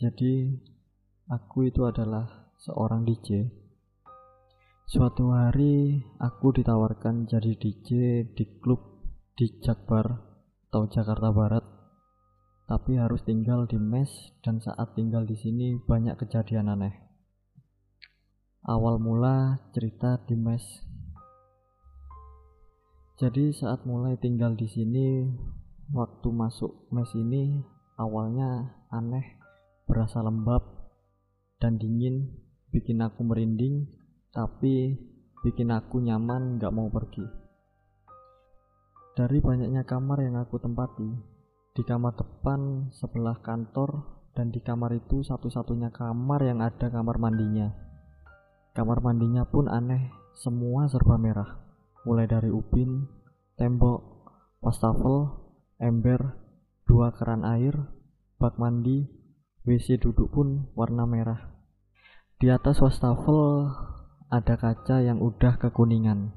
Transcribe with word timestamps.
Jadi, 0.00 0.48
aku 1.28 1.68
itu 1.68 1.84
adalah 1.84 2.56
seorang 2.56 3.04
DJ. 3.04 3.52
Suatu 4.88 5.28
hari, 5.28 6.00
aku 6.16 6.56
ditawarkan 6.56 7.28
jadi 7.28 7.52
DJ 7.52 8.24
di 8.32 8.48
klub 8.64 8.80
di 9.36 9.60
Jakbar 9.60 10.08
atau 10.72 10.88
Jakarta 10.88 11.28
Barat. 11.36 11.64
Tapi 12.64 12.96
harus 12.96 13.20
tinggal 13.28 13.68
di 13.68 13.76
mes 13.76 14.08
dan 14.40 14.64
saat 14.64 14.96
tinggal 14.96 15.28
di 15.28 15.36
sini 15.36 15.76
banyak 15.84 16.16
kejadian 16.16 16.72
aneh. 16.72 16.96
Awal 18.64 18.96
mula 19.04 19.68
cerita 19.76 20.16
di 20.24 20.32
mes. 20.32 20.64
Jadi 23.20 23.52
saat 23.52 23.84
mulai 23.84 24.16
tinggal 24.16 24.56
di 24.56 24.64
sini, 24.64 25.28
waktu 25.92 26.28
masuk 26.32 26.88
mes 26.88 27.12
ini 27.12 27.60
awalnya 28.00 28.80
aneh 28.88 29.39
berasa 29.90 30.22
lembab 30.22 30.62
dan 31.58 31.74
dingin, 31.82 32.30
bikin 32.70 33.02
aku 33.02 33.26
merinding, 33.26 33.90
tapi 34.30 34.94
bikin 35.42 35.74
aku 35.74 35.98
nyaman 35.98 36.62
gak 36.62 36.70
mau 36.70 36.86
pergi. 36.86 37.26
Dari 39.18 39.42
banyaknya 39.42 39.82
kamar 39.82 40.22
yang 40.22 40.38
aku 40.38 40.62
tempati, 40.62 41.10
di 41.74 41.82
kamar 41.82 42.14
depan 42.14 42.94
sebelah 42.94 43.42
kantor 43.42 44.06
dan 44.38 44.54
di 44.54 44.62
kamar 44.62 44.94
itu 44.94 45.26
satu-satunya 45.26 45.90
kamar 45.90 46.46
yang 46.46 46.62
ada 46.62 46.86
kamar 46.86 47.18
mandinya. 47.18 47.74
Kamar 48.70 49.02
mandinya 49.02 49.42
pun 49.42 49.66
aneh, 49.66 50.14
semua 50.38 50.86
serba 50.86 51.18
merah. 51.18 51.58
Mulai 52.06 52.30
dari 52.30 52.48
ubin, 52.48 53.10
tembok, 53.58 54.30
wastafel, 54.62 55.34
ember, 55.82 56.38
dua 56.86 57.12
keran 57.12 57.42
air, 57.42 57.74
bak 58.40 58.56
mandi, 58.56 59.19
WC 59.70 60.02
duduk 60.02 60.34
pun 60.34 60.66
warna 60.74 61.06
merah. 61.06 61.54
Di 62.42 62.50
atas 62.50 62.82
wastafel 62.82 63.70
ada 64.26 64.58
kaca 64.58 64.98
yang 64.98 65.22
udah 65.22 65.62
kekuningan. 65.62 66.34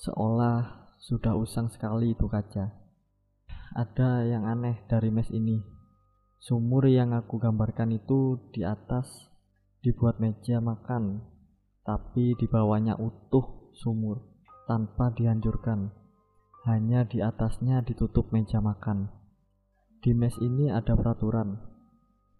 Seolah 0.00 0.88
sudah 0.96 1.36
usang 1.36 1.68
sekali 1.68 2.16
itu 2.16 2.24
kaca. 2.32 2.72
Ada 3.76 4.24
yang 4.24 4.48
aneh 4.48 4.80
dari 4.88 5.12
mes 5.12 5.28
ini. 5.28 5.60
Sumur 6.40 6.88
yang 6.88 7.12
aku 7.12 7.36
gambarkan 7.36 7.92
itu 8.00 8.48
di 8.56 8.64
atas 8.64 9.28
dibuat 9.84 10.16
meja 10.16 10.56
makan, 10.64 11.20
tapi 11.84 12.32
di 12.40 12.48
bawahnya 12.48 12.96
utuh 12.96 13.76
sumur 13.76 14.24
tanpa 14.64 15.12
dihancurkan. 15.12 15.92
Hanya 16.64 17.04
di 17.04 17.20
atasnya 17.20 17.84
ditutup 17.84 18.32
meja 18.32 18.64
makan. 18.64 19.12
Di 20.00 20.16
mes 20.16 20.32
ini 20.40 20.72
ada 20.72 20.96
peraturan 20.96 21.71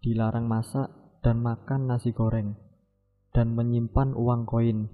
dilarang 0.02 0.50
masak 0.50 0.90
dan 1.22 1.38
makan 1.38 1.86
nasi 1.86 2.10
goreng, 2.10 2.58
dan 3.30 3.54
menyimpan 3.54 4.18
uang 4.18 4.50
koin. 4.50 4.90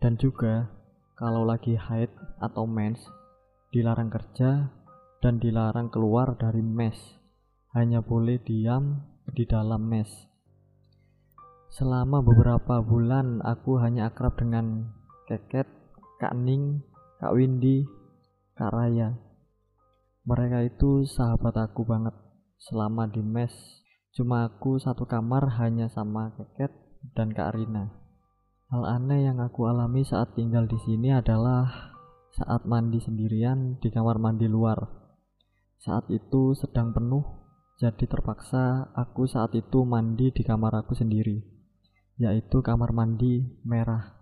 Dan 0.00 0.16
juga, 0.16 0.72
kalau 1.20 1.44
lagi 1.44 1.76
haid 1.76 2.08
atau 2.40 2.64
mens, 2.64 3.04
dilarang 3.68 4.08
kerja 4.08 4.72
dan 5.20 5.36
dilarang 5.36 5.92
keluar 5.92 6.40
dari 6.40 6.64
mes, 6.64 6.96
hanya 7.76 8.00
boleh 8.00 8.40
diam 8.40 9.04
di 9.28 9.44
dalam 9.44 9.84
mes. 9.84 10.08
Selama 11.68 12.24
beberapa 12.24 12.80
bulan 12.80 13.44
aku 13.44 13.76
hanya 13.76 14.08
akrab 14.08 14.40
dengan 14.40 14.88
Keket, 15.28 15.68
Kak 16.16 16.32
Ning, 16.32 16.80
Kak 17.20 17.36
Windy, 17.36 17.84
Kak 18.56 18.72
Raya. 18.72 19.20
Mereka 20.24 20.64
itu 20.64 21.04
sahabat 21.04 21.60
aku 21.60 21.84
banget 21.84 22.16
selama 22.56 23.04
di 23.04 23.20
mes 23.20 23.52
Cuma 24.16 24.48
aku 24.48 24.80
satu 24.80 25.04
kamar 25.04 25.60
hanya 25.60 25.88
sama 25.92 26.32
Keket 26.36 26.72
dan 27.14 27.32
Kak 27.32 27.54
Rina. 27.54 27.92
Hal 28.68 28.84
aneh 28.84 29.24
yang 29.24 29.40
aku 29.40 29.64
alami 29.64 30.04
saat 30.04 30.36
tinggal 30.36 30.68
di 30.68 30.76
sini 30.84 31.08
adalah 31.12 31.96
saat 32.36 32.68
mandi 32.68 33.00
sendirian 33.00 33.80
di 33.80 33.88
kamar 33.88 34.20
mandi 34.20 34.44
luar. 34.44 34.76
Saat 35.80 36.12
itu 36.12 36.52
sedang 36.52 36.92
penuh, 36.92 37.24
jadi 37.78 38.04
terpaksa 38.10 38.90
aku 38.92 39.24
saat 39.30 39.54
itu 39.54 39.86
mandi 39.86 40.34
di 40.34 40.42
kamar 40.42 40.84
aku 40.84 40.98
sendiri, 40.98 41.38
yaitu 42.18 42.60
kamar 42.60 42.90
mandi 42.90 43.46
merah. 43.64 44.18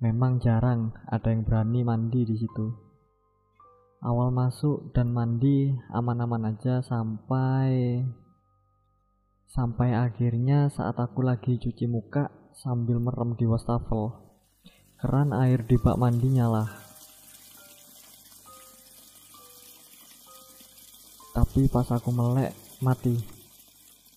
Memang 0.00 0.38
jarang 0.38 0.94
ada 1.10 1.28
yang 1.28 1.44
berani 1.44 1.84
mandi 1.84 2.24
di 2.24 2.34
situ. 2.38 2.66
Awal 3.98 4.30
masuk 4.30 4.94
dan 4.94 5.10
mandi 5.10 5.74
aman-aman 5.90 6.54
aja 6.54 6.80
sampai 6.86 8.00
Sampai 9.48 9.96
akhirnya 9.96 10.68
saat 10.68 11.00
aku 11.00 11.24
lagi 11.24 11.56
cuci 11.56 11.88
muka 11.88 12.28
sambil 12.52 13.00
merem 13.00 13.32
di 13.32 13.48
wastafel, 13.48 14.12
keran 15.00 15.32
air 15.32 15.64
di 15.64 15.80
bak 15.80 15.96
mandi 15.96 16.28
nyala. 16.28 16.68
Tapi 21.32 21.64
pas 21.72 21.88
aku 21.88 22.12
melek, 22.12 22.52
mati. 22.84 23.16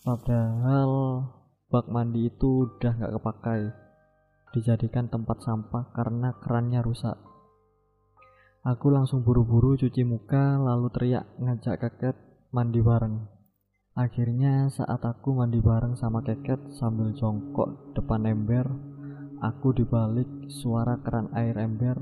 Padahal 0.03 1.23
bak 1.71 1.87
mandi 1.87 2.27
itu 2.27 2.67
udah 2.67 2.91
gak 2.91 3.13
kepakai, 3.15 3.61
dijadikan 4.51 5.07
tempat 5.07 5.39
sampah 5.47 5.95
karena 5.95 6.35
kerannya 6.43 6.83
rusak. 6.83 7.15
Aku 8.67 8.91
langsung 8.91 9.23
buru-buru 9.23 9.79
cuci 9.79 10.03
muka 10.03 10.59
lalu 10.59 10.91
teriak 10.91 11.23
ngajak 11.39 11.79
kakek 11.79 12.19
mandi 12.51 12.83
bareng. 12.83 13.40
Akhirnya 13.91 14.71
saat 14.71 15.03
aku 15.03 15.35
mandi 15.35 15.59
bareng 15.59 15.99
sama 15.99 16.23
Keket 16.23 16.71
sambil 16.71 17.11
jongkok 17.11 17.91
depan 17.91 18.23
ember, 18.23 18.63
aku 19.43 19.75
dibalik 19.75 20.47
suara 20.47 20.95
keran 21.03 21.27
air 21.35 21.59
ember, 21.59 21.99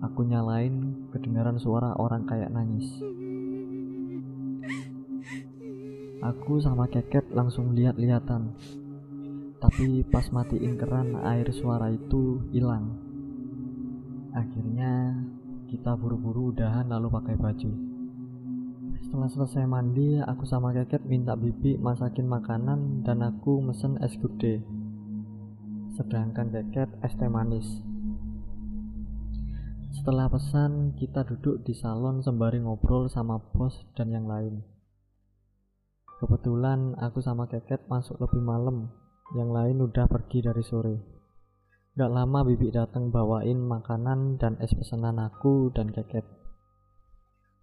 aku 0.00 0.24
nyalain 0.24 1.04
kedengaran 1.12 1.60
suara 1.60 1.92
orang 2.00 2.24
kayak 2.24 2.48
nangis. 2.48 2.88
Aku 6.24 6.64
sama 6.64 6.88
Keket 6.88 7.28
langsung 7.36 7.76
lihat-lihatan. 7.76 8.56
Tapi 9.60 10.08
pas 10.08 10.24
matiin 10.32 10.80
keran 10.80 11.12
air 11.28 11.52
suara 11.52 11.92
itu 11.92 12.40
hilang. 12.56 12.96
Akhirnya 14.32 15.12
kita 15.68 15.92
buru-buru 15.92 16.56
udahan 16.56 16.88
lalu 16.88 17.12
pakai 17.12 17.36
baju. 17.36 17.87
Setelah 19.08 19.32
selesai 19.32 19.64
mandi, 19.64 20.20
aku 20.20 20.44
sama 20.44 20.68
Keket 20.76 21.08
minta 21.08 21.32
Bibi 21.32 21.80
masakin 21.80 22.28
makanan 22.28 23.08
dan 23.08 23.24
aku 23.24 23.56
mesen 23.64 23.96
es 24.04 24.12
gede. 24.20 24.60
Sedangkan 25.96 26.52
Keket 26.52 26.92
es 27.00 27.16
teh 27.16 27.24
manis. 27.24 27.64
Setelah 29.96 30.28
pesan, 30.28 30.92
kita 31.00 31.24
duduk 31.24 31.64
di 31.64 31.72
salon 31.72 32.20
sembari 32.20 32.60
ngobrol 32.60 33.08
sama 33.08 33.40
bos 33.40 33.80
dan 33.96 34.12
yang 34.12 34.28
lain. 34.28 34.60
Kebetulan 36.20 36.92
aku 37.00 37.24
sama 37.24 37.48
Keket 37.48 37.88
masuk 37.88 38.20
lebih 38.20 38.44
malam, 38.44 38.92
yang 39.32 39.48
lain 39.48 39.88
udah 39.88 40.04
pergi 40.04 40.44
dari 40.44 40.60
sore. 40.60 41.00
Gak 41.96 42.12
lama 42.12 42.44
Bibi 42.44 42.76
datang 42.76 43.08
bawain 43.08 43.56
makanan 43.56 44.36
dan 44.36 44.60
es 44.60 44.76
pesanan 44.76 45.16
aku 45.16 45.72
dan 45.72 45.96
Keket. 45.96 46.28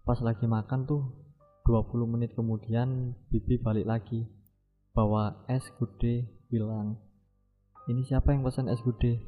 Pas 0.02 0.18
lagi 0.18 0.50
makan 0.50 0.90
tuh, 0.90 1.25
20 1.66 2.06
menit 2.06 2.30
kemudian 2.38 3.18
Bibi 3.26 3.58
balik 3.58 3.90
lagi. 3.90 4.22
Bawa 4.94 5.44
es 5.50 5.66
gede 5.76 6.30
bilang 6.46 6.96
ini 7.90 8.06
siapa 8.06 8.32
yang 8.32 8.46
pesan 8.46 8.70
es 8.70 8.80
gede 8.86 9.18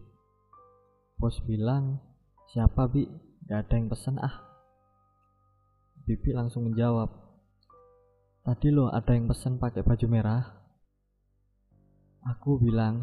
bos 1.18 1.34
bilang 1.42 1.98
siapa 2.54 2.86
bi? 2.86 3.10
Gak 3.50 3.66
ada 3.66 3.74
yang 3.74 3.90
pesan 3.90 4.22
ah. 4.22 4.34
Bibi 6.06 6.30
langsung 6.30 6.70
menjawab 6.70 7.10
tadi 8.46 8.70
loh 8.70 8.88
ada 8.94 9.18
yang 9.18 9.26
pesan 9.26 9.58
pakai 9.58 9.82
baju 9.82 10.06
merah? 10.06 10.46
Aku 12.22 12.62
bilang 12.62 13.02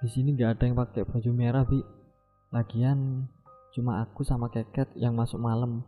di 0.00 0.08
sini 0.08 0.32
gak 0.40 0.58
ada 0.58 0.64
yang 0.72 0.76
pakai 0.80 1.04
baju 1.04 1.30
merah 1.36 1.68
bi. 1.68 1.84
Lagian 2.48 3.28
cuma 3.76 4.00
aku 4.00 4.24
sama 4.24 4.48
keket 4.48 4.88
yang 4.96 5.12
masuk 5.20 5.36
malam. 5.36 5.84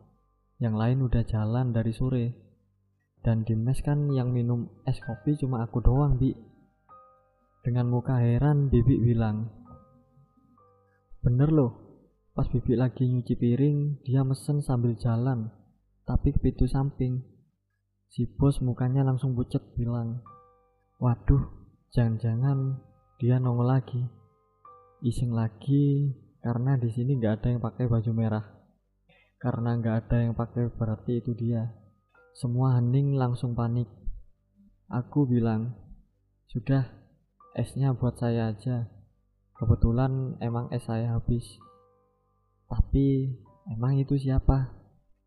Yang 0.61 0.75
lain 0.77 0.99
udah 1.09 1.23
jalan 1.25 1.73
dari 1.73 1.93
sore 1.97 2.46
dan 3.27 3.43
di 3.43 3.59
mes 3.59 3.83
kan 3.83 4.07
yang 4.15 4.31
minum 4.31 4.71
es 4.87 5.03
kopi 5.03 5.35
cuma 5.35 5.67
aku 5.67 5.83
doang, 5.83 6.15
Bi. 6.15 6.31
Dengan 7.67 7.91
muka 7.91 8.23
heran, 8.23 8.71
Bibi 8.71 9.03
bilang, 9.03 9.51
Bener 11.27 11.51
loh, 11.51 11.75
pas 12.39 12.47
Bibi 12.47 12.79
lagi 12.79 13.11
nyuci 13.11 13.35
piring, 13.35 14.07
dia 14.07 14.23
mesen 14.23 14.63
sambil 14.63 14.95
jalan, 14.95 15.51
tapi 16.07 16.31
ke 16.31 16.39
pintu 16.39 16.71
samping. 16.71 17.27
Si 18.15 18.31
bos 18.31 18.63
mukanya 18.63 19.03
langsung 19.03 19.35
pucet 19.35 19.75
bilang, 19.75 20.23
Waduh, 21.03 21.51
jangan-jangan 21.91 22.79
dia 23.19 23.43
nongol 23.43 23.75
lagi. 23.75 24.07
Iseng 25.03 25.35
lagi, 25.35 26.15
karena 26.39 26.79
di 26.79 26.95
sini 26.95 27.19
nggak 27.19 27.43
ada 27.43 27.49
yang 27.51 27.59
pakai 27.59 27.91
baju 27.91 28.11
merah. 28.15 28.47
Karena 29.43 29.75
nggak 29.75 29.97
ada 30.07 30.17
yang 30.23 30.39
pakai 30.39 30.71
berarti 30.71 31.19
itu 31.19 31.35
dia. 31.35 31.86
Semua 32.37 32.77
hening 32.77 33.17
langsung 33.17 33.57
panik. 33.57 33.89
Aku 34.93 35.25
bilang, 35.25 35.73
sudah, 36.53 36.85
esnya 37.57 37.97
buat 37.97 38.21
saya 38.21 38.53
aja. 38.53 38.93
Kebetulan 39.57 40.37
emang 40.45 40.69
es 40.69 40.85
saya 40.85 41.17
habis. 41.17 41.49
Tapi, 42.69 43.33
emang 43.73 43.97
itu 43.97 44.21
siapa? 44.21 44.69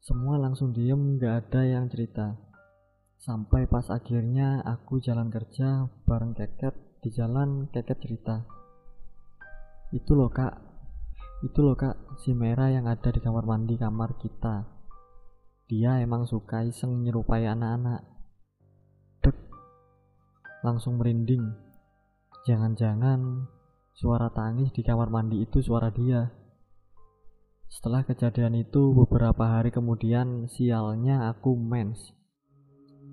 Semua 0.06 0.38
langsung 0.38 0.70
diem 0.70 1.18
gak 1.18 1.50
ada 1.50 1.66
yang 1.66 1.90
cerita. 1.90 2.38
Sampai 3.18 3.66
pas 3.66 3.90
akhirnya 3.90 4.62
aku 4.62 5.02
jalan 5.02 5.34
kerja 5.34 5.90
bareng 6.06 6.38
keket 6.38 7.02
di 7.02 7.10
jalan 7.10 7.74
keket 7.74 8.06
cerita. 8.06 8.46
Itu 9.90 10.14
loh 10.14 10.30
kak, 10.30 10.54
itu 11.42 11.58
loh 11.66 11.74
kak, 11.74 12.22
si 12.22 12.38
merah 12.38 12.70
yang 12.70 12.86
ada 12.86 13.10
di 13.10 13.18
kamar 13.18 13.50
mandi 13.50 13.82
kamar 13.82 14.14
kita. 14.22 14.79
Dia 15.70 16.02
emang 16.02 16.26
suka 16.26 16.66
iseng 16.66 17.06
nyerupai 17.06 17.46
anak-anak. 17.46 18.02
Dek, 19.22 19.38
langsung 20.66 20.98
merinding. 20.98 21.46
Jangan-jangan 22.50 23.46
suara 23.94 24.34
tangis 24.34 24.74
di 24.74 24.82
kamar 24.82 25.14
mandi 25.14 25.46
itu 25.46 25.62
suara 25.62 25.94
dia. 25.94 26.34
Setelah 27.70 28.02
kejadian 28.02 28.58
itu 28.58 28.98
beberapa 28.98 29.46
hari 29.46 29.70
kemudian 29.70 30.50
sialnya 30.50 31.30
aku 31.30 31.54
mens. 31.54 32.18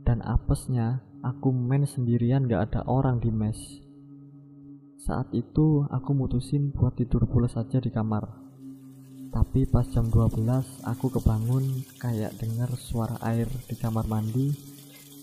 Dan 0.08 0.24
apesnya 0.24 1.04
aku 1.20 1.52
mens 1.52 1.92
sendirian 1.92 2.48
gak 2.48 2.72
ada 2.72 2.88
orang 2.88 3.20
di 3.20 3.28
mes. 3.28 3.84
Saat 5.04 5.28
itu 5.36 5.84
aku 5.92 6.16
mutusin 6.16 6.72
buat 6.72 6.96
tidur 6.96 7.28
pulas 7.28 7.52
saja 7.52 7.84
di 7.84 7.92
kamar. 7.92 8.45
Tapi 9.36 9.68
pas 9.68 9.84
jam 9.92 10.08
12 10.08 10.48
aku 10.88 11.12
kebangun 11.12 11.84
kayak 12.00 12.40
dengar 12.40 12.72
suara 12.72 13.20
air 13.20 13.44
di 13.68 13.76
kamar 13.76 14.08
mandi 14.08 14.48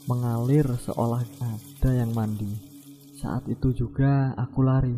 mengalir 0.05 0.69
seolah 0.85 1.25
ada 1.41 1.89
yang 1.97 2.13
mandi. 2.13 2.53
Saat 3.17 3.49
itu 3.49 3.73
juga 3.73 4.37
aku 4.37 4.61
lari. 4.61 4.93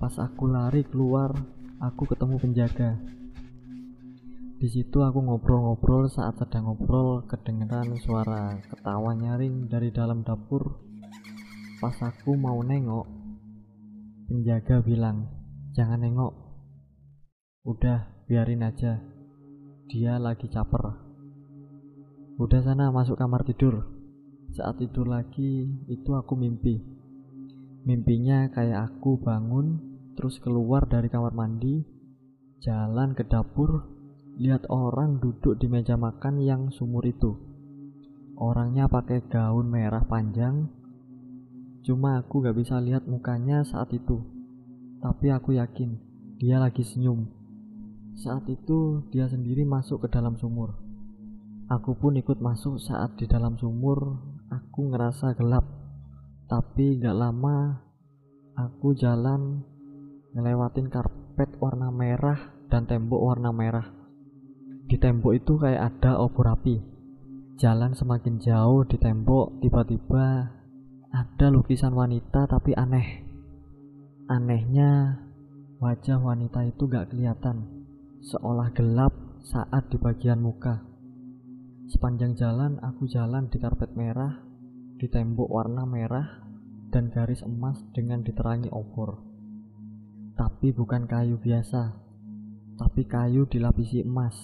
Pas 0.00 0.16
aku 0.16 0.48
lari 0.48 0.88
keluar, 0.88 1.28
aku 1.76 2.08
ketemu 2.08 2.40
penjaga. 2.40 2.96
Di 4.64 4.68
situ 4.72 5.04
aku 5.04 5.20
ngobrol-ngobrol 5.20 6.08
saat 6.08 6.40
sedang 6.40 6.72
ngobrol 6.72 7.20
kedengeran 7.28 8.00
suara 8.00 8.56
ketawa 8.64 9.12
nyaring 9.12 9.68
dari 9.68 9.92
dalam 9.92 10.24
dapur. 10.24 10.80
Pas 11.84 12.00
aku 12.00 12.32
mau 12.32 12.64
nengok, 12.64 13.04
penjaga 14.24 14.80
bilang, 14.80 15.28
"Jangan 15.76 16.00
nengok. 16.00 16.45
Udah, 17.66 18.06
biarin 18.30 18.62
aja. 18.62 19.02
Dia 19.90 20.22
lagi 20.22 20.46
caper." 20.46 21.02
Udah 22.38 22.60
sana 22.62 22.94
masuk 22.94 23.18
kamar 23.18 23.42
tidur. 23.42 23.90
Saat 24.54 24.78
tidur 24.78 25.10
lagi, 25.10 25.66
itu 25.90 26.14
aku 26.14 26.38
mimpi. 26.38 26.78
Mimpinya 27.82 28.46
kayak 28.54 28.92
aku 28.92 29.18
bangun, 29.18 29.82
terus 30.14 30.38
keluar 30.38 30.86
dari 30.86 31.10
kamar 31.10 31.34
mandi, 31.34 31.82
jalan 32.62 33.18
ke 33.18 33.24
dapur, 33.26 33.88
lihat 34.36 34.68
orang 34.68 35.20
duduk 35.20 35.56
di 35.56 35.66
meja 35.68 35.96
makan 35.96 36.40
yang 36.44 36.68
sumur 36.72 37.02
itu. 37.08 37.36
Orangnya 38.36 38.84
pakai 38.84 39.24
gaun 39.26 39.72
merah 39.72 40.04
panjang, 40.04 40.68
cuma 41.84 42.20
aku 42.20 42.44
gak 42.44 42.56
bisa 42.56 42.76
lihat 42.78 43.08
mukanya 43.08 43.64
saat 43.64 43.88
itu. 43.96 44.20
Tapi 45.00 45.32
aku 45.32 45.56
yakin 45.56 45.96
dia 46.36 46.60
lagi 46.60 46.84
senyum. 46.84 47.35
Saat 48.16 48.48
itu 48.48 49.04
dia 49.12 49.28
sendiri 49.28 49.68
masuk 49.68 50.04
ke 50.04 50.08
dalam 50.08 50.40
sumur. 50.40 50.72
Aku 51.68 51.98
pun 52.00 52.16
ikut 52.16 52.40
masuk 52.40 52.80
saat 52.80 53.20
di 53.20 53.28
dalam 53.28 53.60
sumur. 53.60 54.16
Aku 54.48 54.88
ngerasa 54.88 55.36
gelap, 55.36 55.66
tapi 56.46 56.96
gak 57.02 57.18
lama 57.18 57.82
aku 58.56 58.96
jalan 58.96 59.66
ngelewatin 60.32 60.88
karpet 60.88 61.60
warna 61.60 61.92
merah 61.92 62.56
dan 62.72 62.88
tembok 62.88 63.20
warna 63.20 63.52
merah. 63.52 63.84
Di 64.86 64.96
tembok 64.96 65.36
itu 65.36 65.58
kayak 65.60 66.00
ada 66.00 66.16
obor 66.16 66.48
api. 66.56 66.78
Jalan 67.60 67.92
semakin 67.92 68.40
jauh 68.40 68.86
di 68.88 68.96
tembok, 68.96 69.60
tiba-tiba 69.60 70.56
ada 71.12 71.46
lukisan 71.52 71.92
wanita 71.92 72.48
tapi 72.48 72.72
aneh. 72.72 73.24
Anehnya, 74.30 75.20
wajah 75.82 76.20
wanita 76.20 76.64
itu 76.68 76.86
gak 76.86 77.10
kelihatan, 77.10 77.75
seolah 78.24 78.72
gelap 78.72 79.12
saat 79.44 79.92
di 79.92 79.98
bagian 80.00 80.40
muka. 80.40 80.82
Sepanjang 81.86 82.34
jalan, 82.34 82.82
aku 82.82 83.06
jalan 83.06 83.46
di 83.46 83.62
karpet 83.62 83.94
merah, 83.94 84.42
di 84.98 85.06
tembok 85.06 85.46
warna 85.46 85.86
merah, 85.86 86.42
dan 86.90 87.12
garis 87.12 87.44
emas 87.46 87.78
dengan 87.94 88.26
diterangi 88.26 88.72
obor. 88.74 89.22
Tapi 90.34 90.74
bukan 90.74 91.06
kayu 91.06 91.38
biasa, 91.38 91.94
tapi 92.76 93.06
kayu 93.06 93.46
dilapisi 93.46 94.02
emas. 94.02 94.34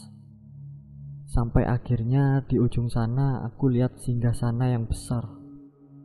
Sampai 1.32 1.64
akhirnya 1.64 2.44
di 2.44 2.60
ujung 2.60 2.92
sana 2.92 3.40
aku 3.48 3.72
lihat 3.72 3.96
singgah 3.98 4.36
sana 4.36 4.68
yang 4.68 4.84
besar. 4.84 5.24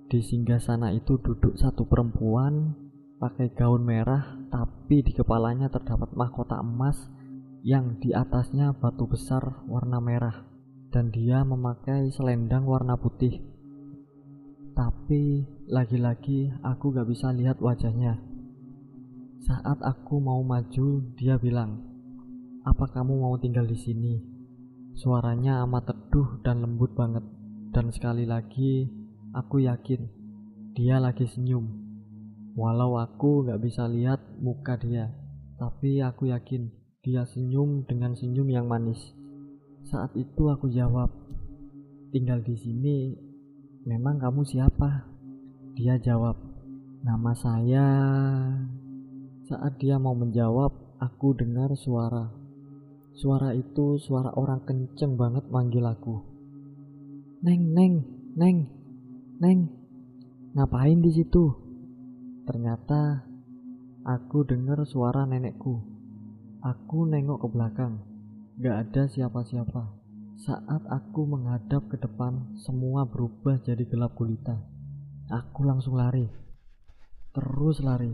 Di 0.08 0.24
singgah 0.24 0.64
sana 0.64 0.96
itu 0.96 1.20
duduk 1.20 1.60
satu 1.60 1.84
perempuan 1.84 2.88
pakai 3.18 3.52
gaun 3.52 3.84
merah 3.84 4.38
tapi 4.54 5.04
di 5.04 5.12
kepalanya 5.12 5.68
terdapat 5.68 6.14
mahkota 6.14 6.62
emas 6.62 6.96
yang 7.66 7.98
di 7.98 8.14
atasnya 8.14 8.76
batu 8.78 9.10
besar 9.10 9.64
warna 9.66 9.98
merah 9.98 10.46
dan 10.94 11.10
dia 11.12 11.44
memakai 11.44 12.10
selendang 12.14 12.66
warna 12.66 12.98
putih. 12.98 13.42
Tapi 14.78 15.46
lagi-lagi 15.66 16.54
aku 16.62 16.94
gak 16.94 17.10
bisa 17.10 17.34
lihat 17.34 17.58
wajahnya. 17.58 18.22
Saat 19.42 19.82
aku 19.82 20.22
mau 20.22 20.42
maju, 20.46 21.02
dia 21.18 21.38
bilang, 21.42 21.82
"Apa 22.62 22.86
kamu 22.94 23.14
mau 23.26 23.36
tinggal 23.42 23.66
di 23.66 23.78
sini?" 23.78 24.22
Suaranya 24.98 25.62
amat 25.66 25.94
teduh 25.94 26.42
dan 26.42 26.62
lembut 26.62 26.94
banget. 26.98 27.22
Dan 27.70 27.94
sekali 27.94 28.26
lagi, 28.26 28.90
aku 29.34 29.62
yakin 29.62 30.10
dia 30.74 30.98
lagi 30.98 31.26
senyum. 31.30 31.70
Walau 32.58 32.98
aku 32.98 33.46
gak 33.46 33.62
bisa 33.62 33.86
lihat 33.86 34.18
muka 34.42 34.78
dia, 34.82 35.14
tapi 35.62 36.02
aku 36.02 36.34
yakin 36.34 36.74
dia 37.04 37.25
senyum 37.25 37.86
dengan 37.86 38.16
senyum 38.16 38.48
yang 38.50 38.66
manis. 38.70 39.00
Saat 39.88 40.16
itu 40.16 40.50
aku 40.50 40.70
jawab, 40.72 41.12
tinggal 42.13 42.42
di 42.46 42.56
sini. 42.58 42.98
Memang 43.88 44.20
kamu 44.20 44.44
siapa? 44.44 45.08
Dia 45.77 45.96
jawab, 46.00 46.36
nama 47.04 47.32
saya. 47.36 47.88
Saat 49.48 49.80
dia 49.80 49.96
mau 49.98 50.18
menjawab, 50.18 51.00
aku 51.00 51.38
dengar 51.38 51.72
suara 51.77 52.48
Suara 53.18 53.50
itu 53.58 53.98
suara 53.98 54.30
orang 54.38 54.62
kenceng 54.62 55.18
banget 55.18 55.50
manggil 55.50 55.82
aku. 55.89 56.22
Neng, 57.42 57.74
neng, 57.74 58.06
neng, 58.38 58.70
neng, 59.42 59.74
ngapain 60.54 61.01
di 61.01 61.10
situ? 61.10 61.50
Ternyata 62.46 63.25
aku 64.06 64.46
dengar 64.46 64.86
suara 64.86 65.25
nenekku. 65.25 65.97
Aku 66.66 67.06
nengok 67.06 67.46
ke 67.46 67.48
belakang, 67.54 68.02
gak 68.58 68.90
ada 68.90 69.06
siapa-siapa. 69.06 69.94
Saat 70.42 70.90
aku 70.90 71.30
menghadap 71.30 71.86
ke 71.86 72.02
depan, 72.02 72.58
semua 72.66 73.06
berubah 73.06 73.62
jadi 73.62 73.86
gelap 73.86 74.18
gulita. 74.18 74.58
Aku 75.30 75.62
langsung 75.66 75.94
lari, 75.94 76.26
terus 77.30 77.78
lari, 77.86 78.10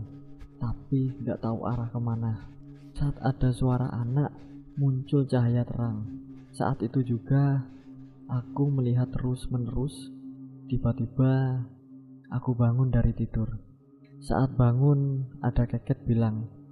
tapi 0.60 1.16
gak 1.24 1.40
tahu 1.40 1.64
arah 1.64 1.88
ke 1.88 1.96
mana. 1.96 2.52
Saat 2.92 3.16
ada 3.24 3.48
suara 3.48 3.88
anak 3.88 4.28
muncul 4.76 5.24
cahaya 5.24 5.64
terang. 5.64 6.04
Saat 6.52 6.84
itu 6.84 7.00
juga 7.00 7.64
aku 8.28 8.68
melihat 8.68 9.08
terus-menerus. 9.08 10.12
Tiba-tiba 10.68 11.64
aku 12.28 12.52
bangun 12.52 12.92
dari 12.92 13.16
tidur. 13.16 13.56
Saat 14.24 14.56
bangun, 14.56 15.28
ada 15.44 15.68
keket 15.68 16.08
bilang, 16.08 16.48
"Kak, 16.48 16.63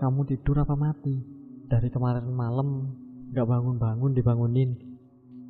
kamu 0.00 0.24
tidur 0.24 0.64
apa 0.64 0.74
mati? 0.74 1.20
Dari 1.68 1.92
kemarin 1.92 2.26
malam 2.32 2.96
gak 3.36 3.44
bangun-bangun 3.46 4.16
dibangunin." 4.16 4.74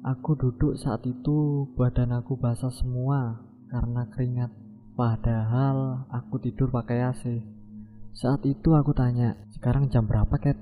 Aku 0.01 0.33
duduk 0.35 0.81
saat 0.81 1.05
itu 1.05 1.69
badan 1.77 2.17
aku 2.17 2.35
basah 2.35 2.73
semua 2.73 3.47
karena 3.71 4.09
keringat. 4.11 4.51
Padahal 4.97 6.09
aku 6.11 6.41
tidur 6.41 6.73
pakai 6.73 7.05
AC. 7.05 7.25
Saat 8.17 8.43
itu 8.49 8.75
aku 8.75 8.97
tanya, 8.97 9.37
sekarang 9.53 9.93
jam 9.93 10.09
berapa, 10.09 10.35
Ket? 10.41 10.57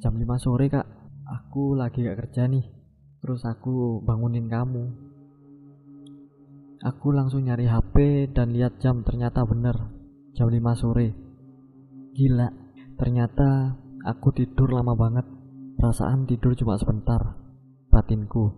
jam 0.00 0.16
5 0.16 0.40
sore 0.40 0.72
kak 0.72 0.88
aku 1.28 1.76
lagi 1.76 2.00
gak 2.00 2.24
kerja 2.24 2.48
nih 2.48 2.64
terus 3.20 3.44
aku 3.44 4.00
bangunin 4.00 4.48
kamu 4.48 4.88
aku 6.80 7.12
langsung 7.12 7.44
nyari 7.44 7.68
HP 7.68 8.26
dan 8.32 8.56
lihat 8.56 8.80
jam 8.80 9.04
ternyata 9.04 9.44
bener 9.44 9.76
jam 10.32 10.48
5 10.48 10.56
sore 10.80 11.12
gila 12.16 12.48
ternyata 13.00 13.80
aku 14.04 14.36
tidur 14.36 14.76
lama 14.76 14.92
banget 14.92 15.24
perasaan 15.80 16.28
tidur 16.28 16.52
cuma 16.52 16.76
sebentar 16.76 17.40
batinku 17.88 18.52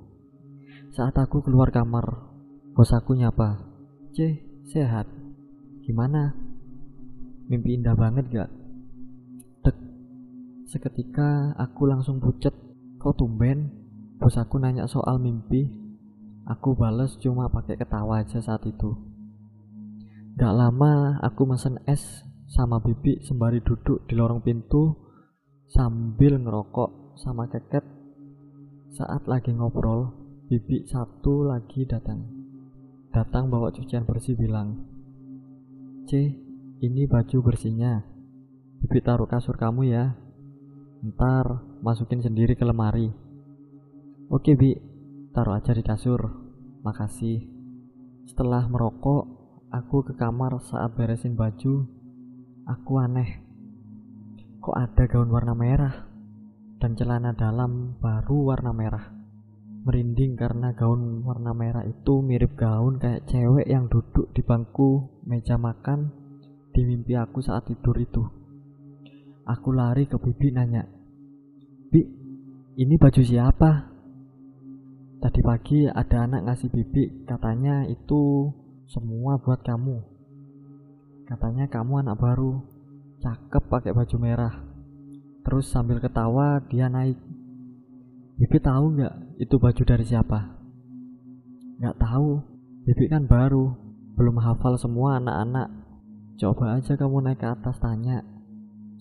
saat 0.91 1.15
aku 1.15 1.47
keluar 1.47 1.71
kamar 1.71 2.33
Bos 2.73 2.89
aku 2.97 3.13
nyapa. 3.13 3.61
C, 4.17 4.41
sehat. 4.65 5.05
Gimana? 5.85 6.33
Mimpi 7.53 7.77
indah 7.77 7.93
banget 7.93 8.33
gak? 8.33 8.51
Dek. 9.61 9.77
Seketika 10.73 11.53
aku 11.61 11.85
langsung 11.85 12.17
pucet. 12.17 12.57
Kok 12.97 13.13
tumben? 13.13 13.69
Bos 14.17 14.41
aku 14.41 14.57
nanya 14.57 14.89
soal 14.89 15.21
mimpi. 15.21 15.69
Aku 16.49 16.73
bales 16.73 17.21
cuma 17.21 17.53
pakai 17.53 17.77
ketawa 17.77 18.25
aja 18.25 18.41
saat 18.41 18.65
itu. 18.65 18.97
Gak 20.41 20.57
lama 20.57 21.21
aku 21.21 21.45
mesen 21.45 21.77
es 21.85 22.25
sama 22.53 22.85
bibi 22.85 23.25
sembari 23.25 23.65
duduk 23.65 24.05
di 24.05 24.13
lorong 24.13 24.45
pintu 24.45 24.93
sambil 25.73 26.37
ngerokok 26.37 27.17
sama 27.17 27.49
keket. 27.49 27.81
Saat 28.93 29.25
lagi 29.25 29.57
ngobrol 29.57 30.13
bibi 30.53 30.85
satu 30.85 31.49
lagi 31.49 31.89
datang. 31.89 32.29
Datang 33.09 33.49
bawa 33.49 33.73
cucian 33.73 34.05
bersih 34.05 34.37
bilang 34.37 34.85
C 36.05 36.37
ini 36.85 37.09
baju 37.09 37.41
bersihnya. 37.41 38.05
Bibi 38.85 39.01
taruh 39.01 39.25
kasur 39.25 39.57
kamu 39.57 39.89
ya. 39.89 40.13
Ntar 41.01 41.81
masukin 41.81 42.21
sendiri 42.21 42.53
ke 42.53 42.69
lemari. 42.69 43.09
Oke 44.29 44.53
bi. 44.61 44.77
Taruh 45.33 45.57
aja 45.57 45.73
di 45.73 45.81
kasur. 45.81 46.21
Makasih. 46.85 47.49
Setelah 48.29 48.69
merokok 48.69 49.25
aku 49.73 50.05
ke 50.05 50.13
kamar 50.21 50.61
saat 50.61 50.93
beresin 50.93 51.33
baju 51.33 52.02
aku 52.67 53.03
aneh 53.03 53.43
kok 54.63 54.79
ada 54.79 55.11
gaun 55.11 55.27
warna 55.27 55.59
merah 55.59 56.13
dan 56.79 56.95
celana 56.95 57.35
dalam 57.35 57.99
baru 57.99 58.55
warna 58.55 58.71
merah. 58.71 59.07
Merinding 59.83 60.39
karena 60.39 60.71
gaun 60.75 61.27
warna 61.27 61.51
merah 61.51 61.83
itu 61.83 62.23
mirip 62.23 62.55
gaun 62.55 63.03
kayak 63.03 63.27
cewek 63.27 63.67
yang 63.67 63.91
duduk 63.91 64.31
di 64.31 64.47
bangku 64.47 65.23
meja 65.27 65.59
makan 65.59 66.15
di 66.71 66.87
mimpi 66.87 67.19
aku 67.19 67.43
saat 67.43 67.67
tidur 67.67 67.99
itu. 67.99 68.23
Aku 69.43 69.75
lari 69.75 70.07
ke 70.07 70.19
bibi 70.23 70.55
nanya, 70.55 70.87
Bi, 71.91 71.99
ini 72.79 72.95
baju 72.95 73.23
siapa? 73.27 73.91
Tadi 75.19 75.41
pagi 75.43 75.91
ada 75.91 76.31
anak 76.31 76.47
ngasih 76.47 76.71
bibi, 76.71 77.27
katanya 77.27 77.83
itu 77.91 78.51
semua 78.87 79.43
buat 79.43 79.67
kamu. 79.67 80.12
Katanya 81.27 81.71
kamu 81.71 82.03
anak 82.03 82.19
baru, 82.19 82.63
cakep 83.23 83.63
pakai 83.71 83.95
baju 83.95 84.17
merah. 84.19 84.55
Terus 85.43 85.71
sambil 85.71 86.03
ketawa 86.03 86.63
dia 86.67 86.91
naik. 86.91 87.19
Bibi 88.39 88.59
tahu 88.59 88.99
nggak 88.99 89.15
itu 89.39 89.55
baju 89.59 89.83
dari 89.87 90.05
siapa? 90.07 90.39
Nggak 91.79 91.99
tahu. 91.99 92.43
Bibi 92.83 93.07
kan 93.07 93.31
baru, 93.31 93.71
belum 94.19 94.43
hafal 94.43 94.75
semua 94.79 95.23
anak-anak. 95.23 95.71
Coba 96.39 96.79
aja 96.79 96.99
kamu 96.99 97.23
naik 97.23 97.39
ke 97.39 97.47
atas 97.47 97.79
tanya. 97.79 98.27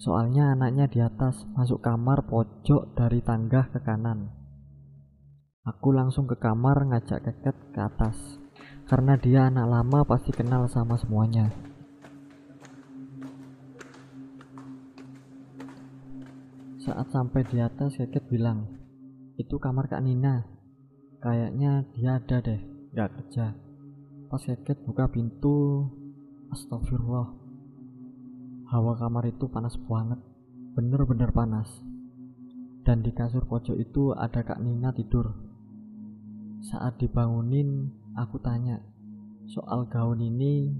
Soalnya 0.02 0.54
anaknya 0.54 0.86
di 0.90 0.98
atas 1.02 1.46
masuk 1.58 1.82
kamar 1.82 2.26
pojok 2.26 2.94
dari 2.98 3.22
tangga 3.22 3.70
ke 3.70 3.82
kanan. 3.82 4.30
Aku 5.62 5.94
langsung 5.94 6.26
ke 6.26 6.38
kamar 6.42 6.90
ngajak 6.90 7.22
keket 7.22 7.54
ke 7.74 7.80
atas. 7.82 8.18
Karena 8.90 9.14
dia 9.18 9.46
anak 9.46 9.70
lama 9.70 10.02
pasti 10.06 10.34
kenal 10.34 10.66
sama 10.70 10.98
semuanya. 10.98 11.71
Saat 16.92 17.08
sampai 17.16 17.48
di 17.48 17.56
atas, 17.56 17.96
Keket 17.96 18.28
bilang, 18.28 18.68
itu 19.40 19.56
kamar 19.64 19.88
Kak 19.88 20.04
Nina. 20.04 20.44
Kayaknya 21.24 21.88
dia 21.96 22.20
ada 22.20 22.44
deh, 22.44 22.60
gak 22.92 23.16
kerja. 23.16 23.56
Pas 24.28 24.44
Keket 24.44 24.84
buka 24.84 25.08
pintu, 25.08 25.88
astagfirullah. 26.52 27.32
Hawa 28.76 29.00
kamar 29.00 29.24
itu 29.24 29.48
panas 29.48 29.80
banget, 29.88 30.20
bener-bener 30.76 31.32
panas. 31.32 31.72
Dan 32.84 33.08
di 33.08 33.16
kasur 33.16 33.48
pojok 33.48 33.80
itu 33.80 34.12
ada 34.12 34.44
Kak 34.44 34.60
Nina 34.60 34.92
tidur. 34.92 35.32
Saat 36.76 37.00
dibangunin, 37.00 37.88
aku 38.20 38.36
tanya, 38.44 38.84
soal 39.48 39.88
gaun 39.88 40.20
ini, 40.20 40.76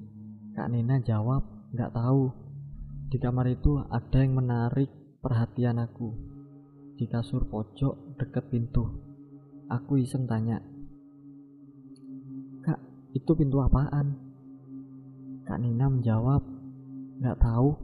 Kak 0.60 0.76
Nina 0.76 1.00
jawab, 1.00 1.72
gak 1.72 1.96
tahu. 1.96 2.36
Di 3.08 3.16
kamar 3.16 3.48
itu 3.48 3.80
ada 3.80 4.20
yang 4.20 4.36
menarik 4.36 5.01
perhatian 5.22 5.78
aku 5.78 6.18
di 6.98 7.06
kasur 7.06 7.46
pojok 7.46 8.18
deket 8.18 8.50
pintu. 8.50 8.90
Aku 9.72 9.96
iseng 9.96 10.28
tanya, 10.28 10.60
Kak, 12.66 12.82
itu 13.16 13.32
pintu 13.38 13.64
apaan? 13.64 14.20
Kak 15.48 15.62
Nina 15.62 15.88
menjawab, 15.88 16.44
Gak 17.22 17.38
tahu. 17.38 17.78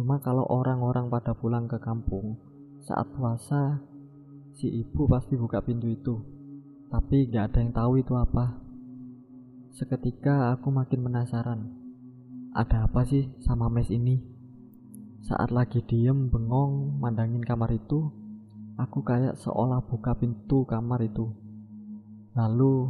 Cuma 0.00 0.16
kalau 0.24 0.48
orang-orang 0.48 1.12
pada 1.12 1.36
pulang 1.36 1.68
ke 1.68 1.76
kampung 1.76 2.40
saat 2.80 3.04
puasa, 3.12 3.84
si 4.56 4.68
ibu 4.68 5.04
pasti 5.04 5.36
buka 5.36 5.60
pintu 5.60 5.92
itu. 5.92 6.16
Tapi 6.88 7.28
gak 7.28 7.52
ada 7.52 7.58
yang 7.60 7.72
tahu 7.76 8.00
itu 8.00 8.16
apa. 8.16 8.56
Seketika 9.76 10.56
aku 10.56 10.72
makin 10.72 11.04
penasaran. 11.04 11.60
Ada 12.56 12.88
apa 12.88 13.04
sih 13.04 13.28
sama 13.44 13.68
mes 13.68 13.92
ini? 13.92 14.35
Saat 15.26 15.50
lagi 15.50 15.82
diem 15.82 16.30
bengong 16.30 17.02
mandangin 17.02 17.42
kamar 17.42 17.74
itu, 17.74 18.14
aku 18.78 19.02
kayak 19.02 19.34
seolah 19.34 19.82
buka 19.82 20.14
pintu 20.14 20.62
kamar 20.62 21.02
itu. 21.02 21.26
Lalu 22.38 22.86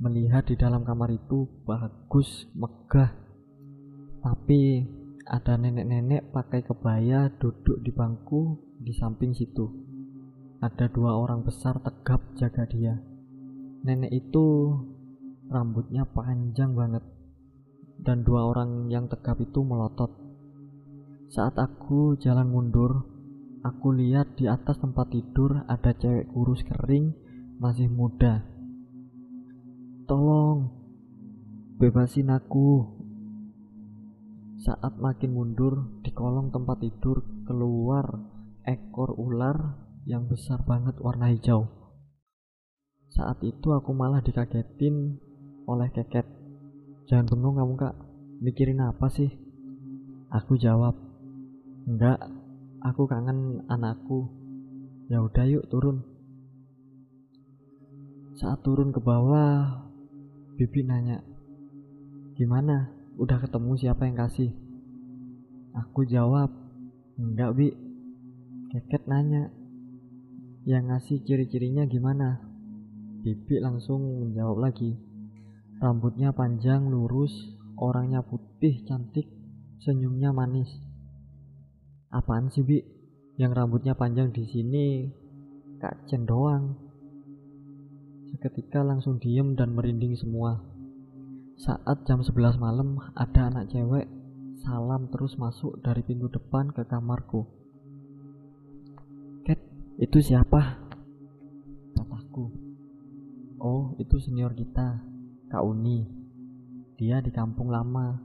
melihat 0.00 0.48
di 0.48 0.56
dalam 0.56 0.88
kamar 0.88 1.12
itu 1.12 1.44
bagus, 1.68 2.48
megah. 2.56 3.12
Tapi 4.24 4.88
ada 5.28 5.60
nenek-nenek 5.60 6.32
pakai 6.32 6.64
kebaya 6.64 7.28
duduk 7.36 7.84
di 7.84 7.92
bangku 7.92 8.56
di 8.80 8.96
samping 8.96 9.36
situ. 9.36 9.68
Ada 10.64 10.88
dua 10.88 11.12
orang 11.12 11.44
besar 11.44 11.76
tegap 11.84 12.24
jaga 12.40 12.64
dia. 12.72 12.96
Nenek 13.84 14.16
itu 14.16 14.72
rambutnya 15.52 16.08
panjang 16.08 16.72
banget. 16.72 17.04
Dan 18.00 18.24
dua 18.24 18.48
orang 18.48 18.88
yang 18.88 19.12
tegap 19.12 19.36
itu 19.44 19.60
melotot 19.60 20.29
saat 21.30 21.54
aku 21.62 22.18
jalan 22.18 22.50
mundur, 22.50 23.06
aku 23.62 23.94
lihat 23.94 24.34
di 24.34 24.50
atas 24.50 24.82
tempat 24.82 25.14
tidur 25.14 25.62
ada 25.70 25.94
cewek 25.94 26.26
kurus 26.34 26.66
kering, 26.66 27.14
masih 27.62 27.86
muda. 27.86 28.42
Tolong, 30.10 30.74
bebasin 31.78 32.34
aku. 32.34 32.98
Saat 34.58 34.98
makin 34.98 35.30
mundur, 35.30 36.02
di 36.02 36.10
kolong 36.10 36.50
tempat 36.50 36.82
tidur 36.82 37.22
keluar 37.46 38.10
ekor 38.66 39.14
ular 39.14 39.78
yang 40.10 40.26
besar 40.26 40.66
banget 40.66 40.98
warna 40.98 41.30
hijau. 41.30 41.70
Saat 43.14 43.38
itu 43.46 43.70
aku 43.70 43.94
malah 43.94 44.18
dikagetin 44.18 45.22
oleh 45.70 45.94
keket. 45.94 46.26
Jangan 47.06 47.30
bengong 47.30 47.62
kamu 47.62 47.74
kak, 47.78 47.94
mikirin 48.42 48.82
apa 48.82 49.06
sih? 49.14 49.30
Aku 50.30 50.58
jawab, 50.58 51.09
Enggak, 51.88 52.20
aku 52.84 53.08
kangen 53.08 53.64
anakku. 53.64 54.28
Ya 55.08 55.24
udah 55.24 55.44
yuk 55.48 55.64
turun. 55.72 56.04
Saat 58.36 58.60
turun 58.64 58.92
ke 58.92 59.00
bawah, 59.00 59.88
Bibi 60.56 60.84
nanya, 60.84 61.24
"Gimana? 62.36 62.92
Udah 63.16 63.40
ketemu 63.40 63.76
siapa 63.80 64.04
yang 64.04 64.16
kasih?" 64.16 64.52
Aku 65.76 66.04
jawab, 66.04 66.52
"Enggak, 67.16 67.56
Bi." 67.56 67.68
Keket 68.70 69.08
nanya, 69.08 69.48
"Yang 70.68 70.84
ngasih 70.88 71.18
ciri-cirinya 71.24 71.88
gimana?" 71.88 72.44
Bibi 73.24 73.60
langsung 73.60 74.24
menjawab 74.24 74.56
lagi, 74.56 74.96
"Rambutnya 75.80 76.32
panjang, 76.32 76.88
lurus, 76.88 77.32
orangnya 77.76 78.24
putih, 78.24 78.84
cantik, 78.88 79.28
senyumnya 79.80 80.32
manis." 80.32 80.89
Apaan 82.10 82.50
sih, 82.50 82.66
Bi? 82.66 82.82
Yang 83.38 83.52
rambutnya 83.54 83.94
panjang 83.94 84.34
di 84.34 84.42
sini 84.50 85.06
Kak 85.78 86.10
Chen 86.10 86.26
doang. 86.26 86.74
Seketika 88.34 88.82
langsung 88.82 89.22
diem 89.22 89.54
dan 89.54 89.78
merinding 89.78 90.18
semua. 90.18 90.58
Saat 91.54 92.10
jam 92.10 92.18
11 92.18 92.58
malam 92.58 92.98
ada 93.14 93.46
anak 93.46 93.70
cewek 93.70 94.10
salam 94.58 95.06
terus 95.08 95.38
masuk 95.38 95.78
dari 95.86 96.02
pintu 96.02 96.26
depan 96.26 96.74
ke 96.74 96.82
kamarku. 96.82 97.46
Cat, 99.46 99.62
itu 100.02 100.18
siapa? 100.18 100.82
Kataku. 101.94 102.50
Oh, 103.62 103.94
itu 104.02 104.18
senior 104.18 104.50
kita, 104.52 104.98
Kak 105.46 105.62
Uni. 105.62 106.04
Dia 106.98 107.22
di 107.22 107.30
kampung 107.30 107.70
lama, 107.70 108.18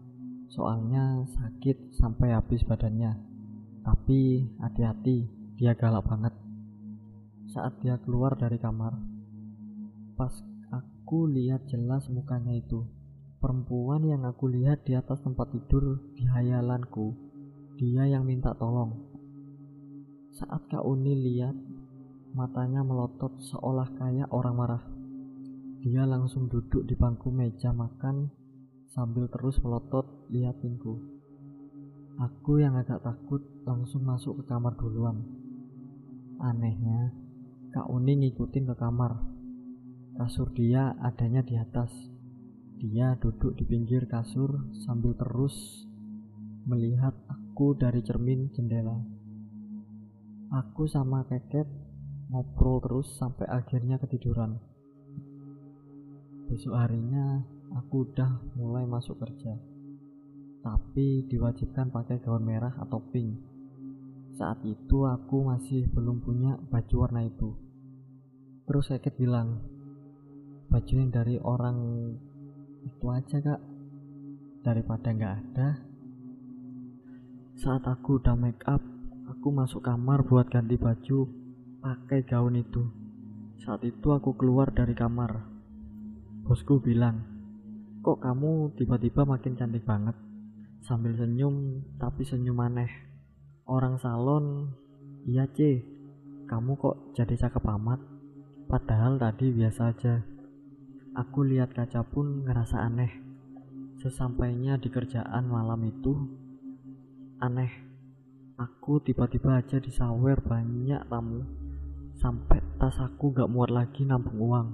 soalnya 0.49 1.23
sakit 1.37 1.95
sampai 1.95 2.33
habis 2.33 2.65
badannya. 2.67 3.34
Tapi 3.85 4.49
hati-hati, 4.57 5.29
dia 5.61 5.77
galak 5.77 6.09
banget. 6.09 6.33
Saat 7.53 7.79
dia 7.85 8.01
keluar 8.01 8.33
dari 8.33 8.57
kamar, 8.57 8.97
pas 10.17 10.33
Aku 11.05 11.29
lihat 11.29 11.69
jelas 11.69 12.09
mukanya 12.09 12.57
itu. 12.57 12.81
Perempuan 13.37 14.09
yang 14.09 14.25
aku 14.25 14.49
lihat 14.49 14.89
di 14.89 14.97
atas 14.97 15.21
tempat 15.21 15.53
tidur 15.53 16.01
di 16.17 16.25
hayalanku. 16.25 17.13
Dia 17.77 18.09
yang 18.09 18.25
minta 18.25 18.57
tolong. 18.57 19.05
Saat 20.33 20.65
Kak 20.65 20.81
Uni 20.81 21.13
lihat, 21.13 21.53
matanya 22.33 22.81
melotot 22.81 23.37
seolah 23.37 23.85
kayak 24.01 24.33
orang 24.33 24.55
marah. 24.57 24.83
Dia 25.85 26.09
langsung 26.09 26.49
duduk 26.49 26.89
di 26.89 26.97
bangku 26.97 27.29
meja 27.29 27.69
makan 27.69 28.33
sambil 28.89 29.29
terus 29.29 29.61
melotot 29.61 30.25
liatinku. 30.33 31.14
Aku 32.15 32.63
yang 32.63 32.79
agak 32.79 33.03
takut 33.03 33.43
langsung 33.67 34.07
masuk 34.07 34.39
ke 34.39 34.43
kamar 34.47 34.79
duluan. 34.79 35.19
Anehnya, 36.39 37.11
Kak 37.75 37.91
Uni 37.91 38.15
ngikutin 38.15 38.71
ke 38.71 38.75
kamar. 38.79 39.19
Kasur 40.15 40.47
dia 40.55 40.95
adanya 41.03 41.43
di 41.43 41.59
atas. 41.59 41.91
Dia 42.79 43.19
duduk 43.19 43.59
di 43.59 43.67
pinggir 43.67 44.07
kasur 44.07 44.71
sambil 44.87 45.11
terus 45.19 45.83
melihat 46.63 47.11
aku 47.27 47.75
dari 47.75 47.99
cermin 47.99 48.47
jendela. 48.55 48.95
Aku 50.55 50.87
sama 50.87 51.27
Keket 51.27 51.67
ngobrol 52.31 52.79
terus 52.79 53.11
sampai 53.19 53.43
akhirnya 53.51 53.99
ketiduran. 53.99 54.55
Besok 56.47 56.79
harinya 56.79 57.43
aku 57.75 58.07
udah 58.07 58.39
mulai 58.55 58.87
masuk 58.87 59.19
kerja. 59.19 59.74
Tapi 60.65 61.29
diwajibkan 61.29 61.93
pakai 61.93 62.25
gaun 62.25 62.41
merah 62.41 62.73
atau 62.81 62.97
pink. 63.13 63.37
Saat 64.33 64.65
itu 64.65 65.05
aku 65.05 65.45
masih 65.45 65.85
belum 65.93 66.25
punya 66.25 66.57
baju 66.73 66.95
warna 67.05 67.21
itu. 67.21 67.53
Terus 68.65 68.89
Keket 68.89 69.13
bilang, 69.21 69.61
baju 70.73 70.93
yang 70.97 71.13
dari 71.13 71.37
orang 71.37 71.77
itu 72.81 73.05
aja 73.13 73.37
kak. 73.45 73.61
Daripada 74.65 75.13
nggak 75.13 75.33
ada. 75.37 75.69
Saat 77.61 77.85
aku 77.85 78.17
udah 78.17 78.33
make 78.33 78.65
up 78.65 78.81
aku 79.29 79.53
masuk 79.53 79.85
kamar 79.85 80.25
buat 80.25 80.49
ganti 80.49 80.81
baju 80.81 81.29
pakai 81.85 82.25
gaun 82.25 82.57
itu. 82.57 82.89
Saat 83.61 83.85
itu 83.85 84.09
aku 84.09 84.33
keluar 84.33 84.73
dari 84.73 84.97
kamar. 84.97 85.45
Bosku 86.41 86.81
bilang 86.81 87.21
kok 88.01 88.17
kamu 88.25 88.73
tiba-tiba 88.73 89.29
makin 89.29 89.53
cantik 89.53 89.85
banget 89.85 90.24
sambil 90.85 91.17
senyum 91.17 91.81
tapi 91.97 92.21
senyum 92.21 92.61
aneh 92.61 92.89
orang 93.65 93.97
salon 93.97 94.69
iya 95.25 95.49
c 95.49 95.81
kamu 96.45 96.77
kok 96.77 97.17
jadi 97.17 97.49
cakep 97.49 97.65
amat 97.81 97.99
padahal 98.69 99.17
tadi 99.17 99.49
biasa 99.49 99.81
aja 99.89 100.35
Aku 101.15 101.47
lihat 101.47 101.71
kaca 101.71 102.03
pun 102.03 102.43
ngerasa 102.43 102.75
aneh. 102.91 103.07
Sesampainya 104.03 104.75
di 104.75 104.91
kerjaan 104.91 105.47
malam 105.47 105.79
itu, 105.87 106.11
aneh. 107.39 107.71
Aku 108.59 108.99
tiba-tiba 108.99 109.63
aja 109.63 109.79
disawer 109.79 110.43
banyak 110.43 111.07
tamu, 111.07 111.39
sampai 112.19 112.59
tas 112.75 112.99
aku 112.99 113.31
gak 113.31 113.47
muat 113.47 113.71
lagi 113.71 114.03
nampung 114.03 114.43
uang. 114.43 114.67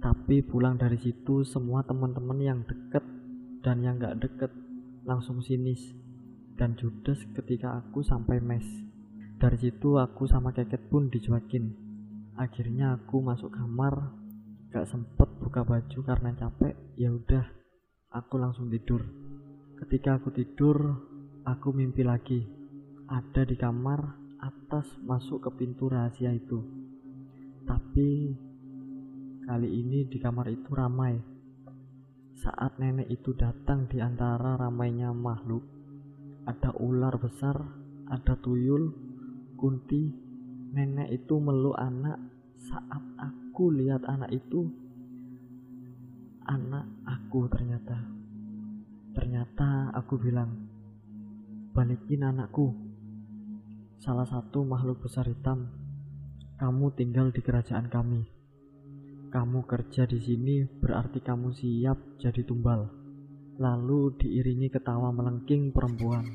Tapi 0.00 0.40
pulang 0.40 0.80
dari 0.80 0.96
situ 0.96 1.44
semua 1.44 1.84
teman-teman 1.84 2.40
yang 2.40 2.64
deket 2.64 3.04
dan 3.60 3.84
yang 3.84 4.00
gak 4.00 4.16
deket 4.16 4.48
langsung 5.02 5.42
sinis 5.42 5.80
dan 6.54 6.78
judes 6.78 7.18
ketika 7.34 7.82
aku 7.82 8.02
sampai 8.02 8.38
mes. 8.38 8.64
Dari 9.38 9.58
situ 9.58 9.98
aku 9.98 10.30
sama 10.30 10.54
keket 10.54 10.86
pun 10.86 11.10
dicuekin. 11.10 11.74
Akhirnya 12.38 12.96
aku 12.96 13.18
masuk 13.18 13.50
kamar 13.50 14.22
gak 14.72 14.88
sempet 14.88 15.28
buka 15.36 15.68
baju 15.68 15.98
karena 16.00 16.32
capek 16.32 16.72
ya 16.96 17.12
udah 17.12 17.44
aku 18.08 18.40
langsung 18.40 18.72
tidur 18.72 19.04
ketika 19.84 20.16
aku 20.16 20.32
tidur 20.32 20.96
aku 21.44 21.76
mimpi 21.76 22.00
lagi 22.00 22.40
ada 23.04 23.44
di 23.44 23.52
kamar 23.52 24.16
atas 24.40 24.88
masuk 25.04 25.44
ke 25.44 25.50
pintu 25.60 25.92
rahasia 25.92 26.32
itu 26.32 26.64
tapi 27.68 28.32
kali 29.44 29.68
ini 29.68 30.08
di 30.08 30.16
kamar 30.16 30.48
itu 30.48 30.72
ramai 30.72 31.20
saat 32.36 32.80
nenek 32.80 33.08
itu 33.12 33.36
datang 33.36 33.86
di 33.86 34.00
antara 34.00 34.56
ramainya 34.56 35.12
makhluk 35.12 35.62
ada 36.42 36.74
ular 36.80 37.14
besar 37.22 37.82
ada 38.12 38.34
tuyul 38.36 38.92
kunti. 39.56 40.10
Nenek 40.72 41.12
itu 41.12 41.36
meluk 41.36 41.76
anak. 41.76 42.16
Saat 42.56 43.04
aku 43.18 43.74
lihat 43.74 44.06
anak 44.06 44.32
itu 44.32 44.70
anak 46.46 46.86
aku 47.04 47.46
ternyata 47.50 47.98
ternyata 49.12 49.92
aku 49.92 50.14
bilang 50.16 50.70
balikin 51.76 52.24
anakku. 52.24 52.72
Salah 54.00 54.26
satu 54.26 54.64
makhluk 54.64 55.04
besar 55.04 55.28
hitam 55.28 55.68
kamu 56.56 56.94
tinggal 56.94 57.30
di 57.34 57.42
kerajaan 57.42 57.90
kami 57.90 58.31
kamu 59.32 59.64
kerja 59.64 60.04
di 60.04 60.20
sini 60.20 60.68
berarti 60.78 61.24
kamu 61.24 61.56
siap 61.56 62.20
jadi 62.20 62.44
tumbal 62.44 62.92
lalu 63.56 64.12
diiringi 64.20 64.68
ketawa 64.68 65.08
melengking 65.10 65.72
perempuan 65.72 66.28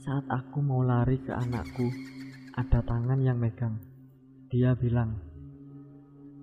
saat 0.00 0.24
aku 0.32 0.64
mau 0.64 0.80
lari 0.80 1.20
ke 1.20 1.30
anakku 1.30 1.86
ada 2.56 2.80
tangan 2.80 3.20
yang 3.20 3.36
megang 3.36 3.76
dia 4.48 4.72
bilang 4.72 5.34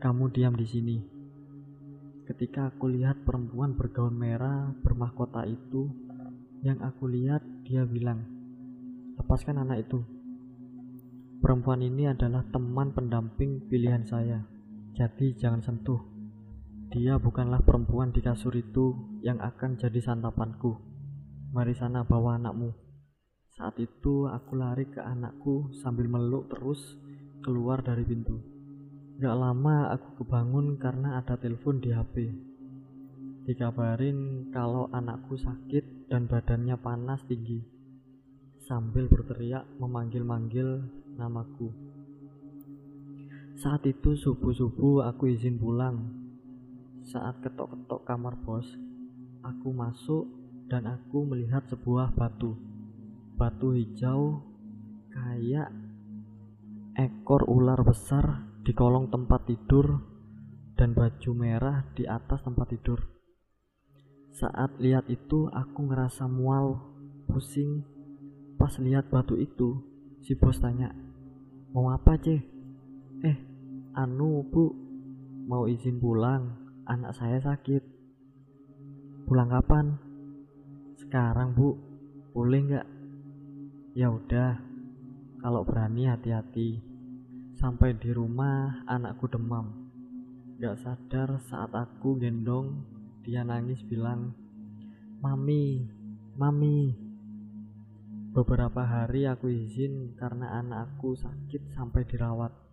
kamu 0.01 0.33
diam 0.33 0.57
di 0.57 0.65
sini. 0.65 0.97
Ketika 2.25 2.73
aku 2.73 2.89
lihat 2.89 3.21
perempuan 3.21 3.77
bergaun 3.77 4.17
merah 4.17 4.73
bermahkota 4.81 5.45
itu, 5.45 5.93
yang 6.65 6.81
aku 6.81 7.05
lihat 7.05 7.45
dia 7.61 7.85
bilang, 7.85 8.25
"Lepaskan 9.21 9.61
anak 9.61 9.85
itu." 9.85 10.01
Perempuan 11.37 11.85
ini 11.85 12.09
adalah 12.09 12.41
teman 12.49 12.97
pendamping 12.97 13.61
pilihan 13.69 14.01
saya, 14.09 14.41
jadi 14.91 15.27
jangan 15.39 15.63
sentuh. 15.63 16.01
Dia 16.91 17.15
bukanlah 17.15 17.63
perempuan 17.63 18.11
di 18.11 18.19
kasur 18.19 18.51
itu 18.51 19.15
yang 19.23 19.39
akan 19.39 19.79
jadi 19.79 20.03
santapanku. 20.03 20.75
Mari 21.55 21.71
sana 21.71 22.03
bawa 22.03 22.35
anakmu. 22.35 22.75
Saat 23.55 23.79
itu 23.79 24.27
aku 24.27 24.59
lari 24.59 24.91
ke 24.91 24.99
anakku 24.99 25.71
sambil 25.79 26.11
meluk 26.11 26.51
terus 26.51 26.79
keluar 27.39 27.79
dari 27.79 28.03
pintu. 28.03 28.43
Gak 29.23 29.37
lama 29.37 29.91
aku 29.95 30.23
kebangun 30.23 30.75
karena 30.75 31.23
ada 31.23 31.39
telepon 31.39 31.79
di 31.79 31.95
HP. 31.95 32.15
Dikabarin 33.47 34.51
kalau 34.51 34.91
anakku 34.91 35.39
sakit 35.39 36.11
dan 36.11 36.27
badannya 36.27 36.75
panas 36.75 37.23
tinggi. 37.23 37.63
Sambil 38.67 39.07
berteriak 39.07 39.63
memanggil-manggil 39.79 40.83
namaku. 41.15 41.71
Saat 43.61 43.85
itu 43.85 44.17
subuh-subuh 44.17 45.05
aku 45.05 45.37
izin 45.37 45.61
pulang. 45.61 46.01
Saat 47.05 47.45
ketok-ketok 47.45 48.01
kamar 48.09 48.33
bos, 48.41 48.65
aku 49.45 49.69
masuk 49.69 50.25
dan 50.65 50.89
aku 50.89 51.29
melihat 51.29 51.61
sebuah 51.69 52.09
batu. 52.17 52.57
Batu 53.37 53.77
hijau 53.77 54.41
kayak 55.13 55.69
ekor 56.97 57.45
ular 57.45 57.77
besar 57.85 58.49
di 58.65 58.73
kolong 58.73 59.13
tempat 59.13 59.45
tidur 59.45 60.09
dan 60.73 60.97
baju 60.97 61.31
merah 61.37 61.85
di 61.93 62.09
atas 62.09 62.41
tempat 62.41 62.65
tidur. 62.73 62.97
Saat 64.41 64.81
lihat 64.81 65.05
itu 65.05 65.45
aku 65.53 65.85
ngerasa 65.85 66.25
mual, 66.25 66.81
pusing. 67.29 67.85
Pas 68.57 68.73
lihat 68.81 69.13
batu 69.13 69.37
itu, 69.37 69.85
si 70.25 70.33
bos 70.33 70.57
tanya, 70.57 70.89
"Mau 71.77 71.93
apa, 71.93 72.17
Ceh?" 72.17 72.41
"Eh, 73.21 73.50
anu, 73.95 74.45
Bu, 74.47 74.71
mau 75.47 75.67
izin 75.67 75.99
pulang. 75.99 76.57
Anak 76.87 77.15
saya 77.15 77.39
sakit." 77.39 77.83
"Pulang 79.27 79.51
kapan?" 79.51 79.95
"Sekarang, 80.99 81.55
Bu. 81.55 81.77
Boleh 82.31 82.59
nggak?" 82.65 82.87
"Ya 83.95 84.11
udah. 84.11 84.59
Kalau 85.41 85.61
berani 85.63 86.07
hati-hati." 86.07 86.91
Sampai 87.61 87.93
di 87.93 88.09
rumah 88.09 88.81
anakku 88.89 89.29
demam. 89.29 89.91
Gak 90.57 90.81
sadar 90.81 91.41
saat 91.45 91.73
aku 91.73 92.17
gendong, 92.21 92.85
dia 93.21 93.45
nangis 93.45 93.81
bilang, 93.85 94.33
Mami, 95.21 95.85
Mami. 96.37 96.93
Beberapa 98.33 98.81
hari 98.81 99.29
aku 99.29 99.49
izin 99.49 100.17
karena 100.17 100.57
anakku 100.57 101.13
sakit 101.17 101.73
sampai 101.77 102.05
dirawat. 102.05 102.70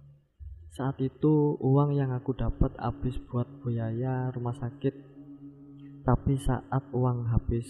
Saat 0.79 1.03
itu 1.03 1.59
uang 1.59 1.99
yang 1.99 2.15
aku 2.15 2.39
dapat 2.39 2.71
habis 2.79 3.19
buat 3.27 3.51
biaya 3.67 4.31
rumah 4.31 4.55
sakit. 4.63 4.95
Tapi 6.07 6.39
saat 6.39 6.87
uang 6.95 7.35
habis, 7.35 7.67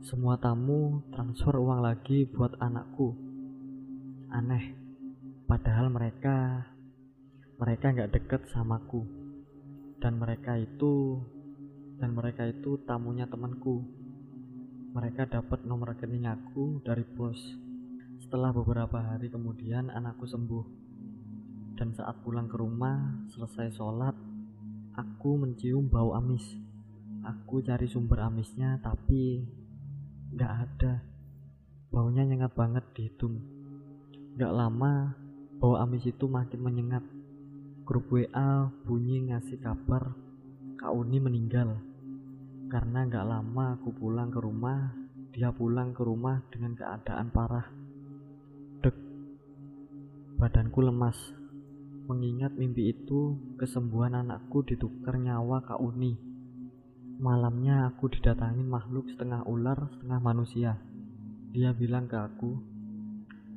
semua 0.00 0.40
tamu 0.40 1.04
transfer 1.12 1.52
uang 1.52 1.84
lagi 1.84 2.24
buat 2.24 2.56
anakku. 2.56 3.12
Aneh. 4.32 4.72
Padahal 5.44 5.92
mereka 5.92 6.64
mereka 7.60 7.92
nggak 7.92 8.12
deket 8.16 8.48
samaku. 8.48 9.04
dan 9.96 10.20
mereka 10.20 10.60
itu 10.60 11.24
dan 11.96 12.12
mereka 12.12 12.44
itu 12.44 12.76
tamunya 12.84 13.24
temanku 13.24 13.80
mereka 14.92 15.24
dapat 15.24 15.64
nomor 15.64 15.96
rekening 15.96 16.28
aku 16.28 16.84
dari 16.84 17.00
bos 17.16 17.40
setelah 18.20 18.52
beberapa 18.52 19.00
hari 19.00 19.32
kemudian 19.32 19.88
anakku 19.88 20.28
sembuh 20.28 20.85
dan 21.76 21.92
saat 21.92 22.16
pulang 22.24 22.48
ke 22.48 22.56
rumah 22.56 23.20
selesai 23.28 23.76
sholat 23.76 24.16
aku 24.96 25.36
mencium 25.36 25.92
bau 25.92 26.16
amis. 26.16 26.42
Aku 27.20 27.60
cari 27.60 27.84
sumber 27.84 28.24
amisnya 28.24 28.80
tapi 28.80 29.44
nggak 30.32 30.52
ada. 30.66 31.04
Baunya 31.92 32.24
nyengat 32.24 32.56
banget 32.56 32.84
di 32.96 33.12
hidung. 33.12 33.36
Nggak 34.40 34.52
lama 34.56 35.12
bau 35.60 35.76
amis 35.76 36.08
itu 36.08 36.24
makin 36.24 36.60
menyengat. 36.64 37.04
Grup 37.84 38.10
WA 38.10 38.72
bunyi 38.82 39.30
ngasih 39.30 39.60
kabar 39.60 40.16
Kak 40.80 40.90
Uni 40.96 41.20
meninggal. 41.20 41.76
Karena 42.72 43.04
nggak 43.04 43.28
lama 43.28 43.78
aku 43.78 43.94
pulang 43.94 44.32
ke 44.32 44.40
rumah 44.42 45.06
dia 45.36 45.52
pulang 45.52 45.92
ke 45.92 46.00
rumah 46.00 46.40
dengan 46.48 46.72
keadaan 46.72 47.28
parah. 47.28 47.68
Dek 48.80 48.96
badanku 50.40 50.80
lemas 50.80 51.45
mengingat 52.06 52.54
mimpi 52.54 52.94
itu 52.94 53.36
kesembuhan 53.58 54.16
anakku 54.16 54.62
ditukar 54.62 55.18
nyawa 55.18 55.60
Kak 55.66 55.82
Uni 55.82 56.14
malamnya 57.18 57.90
aku 57.90 58.08
didatangi 58.08 58.62
makhluk 58.62 59.10
setengah 59.10 59.42
ular 59.44 59.90
setengah 59.98 60.20
manusia 60.22 60.78
dia 61.50 61.74
bilang 61.74 62.06
ke 62.06 62.16
aku 62.16 62.62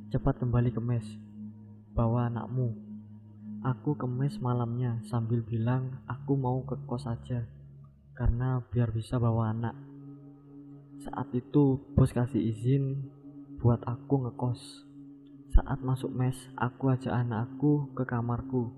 cepat 0.09 0.41
kembali 0.41 0.73
ke 0.73 0.81
mes 0.81 1.05
bawa 1.93 2.27
anakmu 2.27 2.89
Aku 3.59 3.91
kemes 3.99 4.39
malamnya 4.39 5.03
sambil 5.11 5.43
bilang 5.43 5.99
aku 6.07 6.39
mau 6.39 6.63
ke 6.63 6.79
kos 6.87 7.03
saja 7.03 7.43
karena 8.15 8.63
biar 8.71 8.87
bisa 8.95 9.19
bawa 9.19 9.51
anak. 9.51 9.75
Saat 11.03 11.35
itu 11.35 11.75
bos 11.91 12.07
kasih 12.15 12.39
izin 12.39 13.03
buat 13.59 13.83
aku 13.83 14.23
ngekos. 14.23 14.87
Saat 15.49 15.81
masuk 15.81 16.13
mes, 16.13 16.37
aku 16.53 16.93
ajak 16.93 17.09
anakku 17.09 17.89
ke 17.97 18.05
kamarku. 18.05 18.69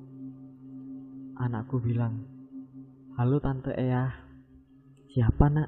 Anakku 1.36 1.84
bilang, 1.84 2.23
Halo 3.19 3.43
Tante 3.43 3.75
Eyah. 3.75 4.15
Siapa 5.12 5.51
nak? 5.51 5.67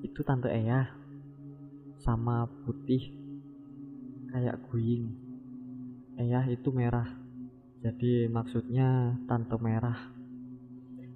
Itu 0.00 0.24
Tante 0.24 0.48
Eyah. 0.48 0.88
Sama 2.00 2.48
putih. 2.64 3.12
Kayak 4.32 4.64
guing. 4.72 5.12
Eyah 6.16 6.48
itu 6.48 6.72
merah. 6.72 7.12
Jadi 7.84 8.32
maksudnya 8.32 9.18
tante 9.28 9.60
merah. 9.60 10.08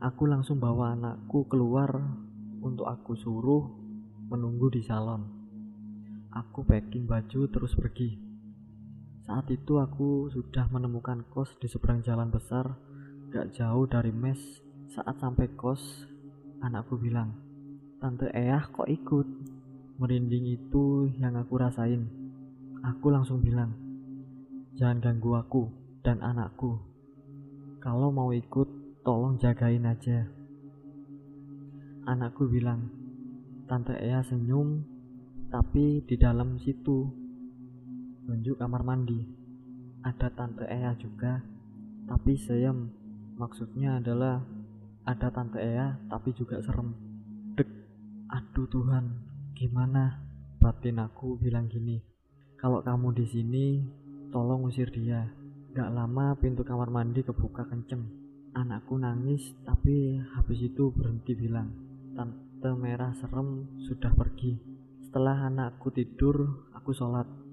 Aku 0.05 0.29
langsung 0.29 0.61
bawa 0.61 0.93
anakku 0.93 1.49
keluar 1.49 1.97
untuk 2.61 2.91
aku 2.91 3.17
suruh 3.17 3.65
menunggu 4.29 4.69
di 4.69 4.85
salon. 4.85 5.25
Aku 6.29 6.67
packing 6.67 7.09
baju 7.09 7.49
terus 7.49 7.73
pergi. 7.73 8.26
Saat 9.27 9.51
itu 9.51 9.83
aku 9.83 10.31
sudah 10.31 10.71
menemukan 10.71 11.27
kos 11.35 11.51
di 11.59 11.67
seberang 11.67 11.99
jalan 12.07 12.31
besar, 12.31 12.79
gak 13.35 13.59
jauh 13.59 13.83
dari 13.91 14.15
mes. 14.15 14.39
Saat 14.95 15.19
sampai 15.19 15.51
kos, 15.59 15.83
anakku 16.63 16.95
bilang, 16.95 17.35
Tante 17.99 18.31
Eyah 18.31 18.71
kok 18.71 18.87
ikut? 18.87 19.27
Merinding 19.99 20.47
itu 20.55 21.11
yang 21.19 21.35
aku 21.35 21.59
rasain. 21.59 22.07
Aku 22.87 23.11
langsung 23.11 23.43
bilang, 23.43 23.75
jangan 24.79 25.03
ganggu 25.03 25.35
aku 25.35 25.75
dan 26.07 26.23
anakku. 26.23 26.79
Kalau 27.83 28.15
mau 28.15 28.31
ikut, 28.31 29.03
tolong 29.03 29.43
jagain 29.43 29.91
aja. 29.91 30.31
Anakku 32.07 32.47
bilang, 32.47 32.95
Tante 33.67 33.99
Ea 33.99 34.23
senyum, 34.23 34.87
tapi 35.51 36.07
di 36.07 36.15
dalam 36.15 36.63
situ. 36.63 37.26
Tunjuk 38.27 38.59
kamar 38.59 38.83
mandi. 38.83 39.23
Ada 40.03 40.35
Tante 40.35 40.67
Ea 40.67 40.99
juga, 40.99 41.39
tapi 42.11 42.35
serem. 42.35 42.91
Maksudnya 43.39 44.03
adalah 44.03 44.43
ada 45.07 45.31
Tante 45.31 45.63
Ea, 45.63 45.95
tapi 46.11 46.35
juga 46.35 46.59
serem. 46.59 46.91
Dek, 47.55 47.71
aduh 48.27 48.67
Tuhan, 48.67 49.15
gimana? 49.55 50.27
Batin 50.59 50.99
aku 50.99 51.39
bilang 51.39 51.71
gini, 51.71 52.03
kalau 52.59 52.83
kamu 52.83 53.15
di 53.15 53.31
sini, 53.31 53.67
tolong 54.35 54.67
usir 54.67 54.91
dia. 54.91 55.31
Gak 55.71 55.95
lama 55.95 56.35
pintu 56.35 56.67
kamar 56.67 56.91
mandi 56.91 57.23
kebuka 57.23 57.63
kenceng. 57.71 58.11
Anakku 58.59 58.99
nangis 58.99 59.55
tapi 59.63 60.19
habis 60.35 60.67
itu 60.67 60.91
berhenti 60.91 61.39
bilang, 61.39 61.71
Tante 62.19 62.75
merah 62.75 63.15
serem 63.23 63.71
sudah 63.87 64.11
pergi. 64.19 64.59
Setelah 65.07 65.47
anakku 65.47 65.95
tidur, 65.95 66.67
aku 66.75 66.91
sholat. 66.91 67.46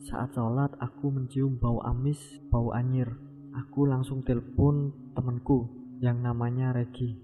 Saat 0.00 0.32
sholat, 0.32 0.72
aku 0.80 1.12
mencium 1.12 1.60
bau 1.60 1.84
amis, 1.84 2.18
bau 2.48 2.72
anyir. 2.72 3.12
Aku 3.52 3.84
langsung 3.84 4.24
telepon 4.24 4.94
temanku 5.12 5.68
yang 6.00 6.24
namanya 6.24 6.72
Regi. 6.72 7.18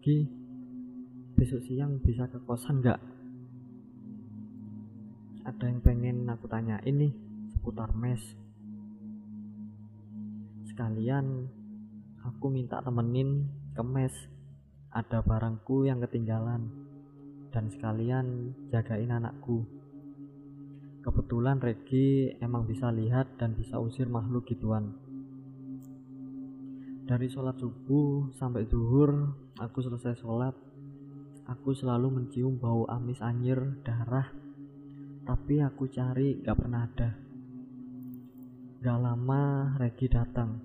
Gi, 0.00 0.18
besok 1.36 1.60
siang 1.68 2.00
bisa 2.00 2.24
ke 2.32 2.40
kosan 2.48 2.80
gak? 2.80 3.00
Ada 5.44 5.68
yang 5.68 5.80
pengen 5.84 6.28
aku 6.28 6.48
tanya 6.48 6.80
ini 6.84 7.12
seputar 7.52 7.92
mes 7.96 8.20
sekalian 10.78 11.50
aku 12.22 12.46
minta 12.54 12.78
temenin 12.78 13.50
ke 13.74 13.82
mes 13.82 14.14
ada 14.94 15.26
barangku 15.26 15.90
yang 15.90 15.98
ketinggalan 16.06 16.70
dan 17.50 17.66
sekalian 17.66 18.54
jagain 18.70 19.10
anakku 19.10 19.66
kebetulan 21.02 21.62
Regi 21.62 22.34
emang 22.42 22.66
bisa 22.66 22.90
lihat 22.90 23.38
dan 23.38 23.54
bisa 23.54 23.78
usir 23.78 24.10
makhluk 24.10 24.46
gituan. 24.48 24.94
Dari 27.08 27.26
sholat 27.30 27.56
subuh 27.56 28.36
sampai 28.36 28.68
zuhur 28.68 29.32
aku 29.56 29.80
selesai 29.80 30.20
sholat 30.20 30.52
aku 31.48 31.72
selalu 31.72 32.12
mencium 32.12 32.60
bau 32.60 32.84
amis 32.86 33.18
anyir 33.24 33.80
darah. 33.82 34.28
Tapi 35.24 35.60
aku 35.60 35.88
cari 35.88 36.40
gak 36.40 36.56
pernah 36.56 36.84
ada. 36.88 37.10
Gak 38.80 38.98
lama 39.00 39.74
Regi 39.80 40.08
datang. 40.08 40.60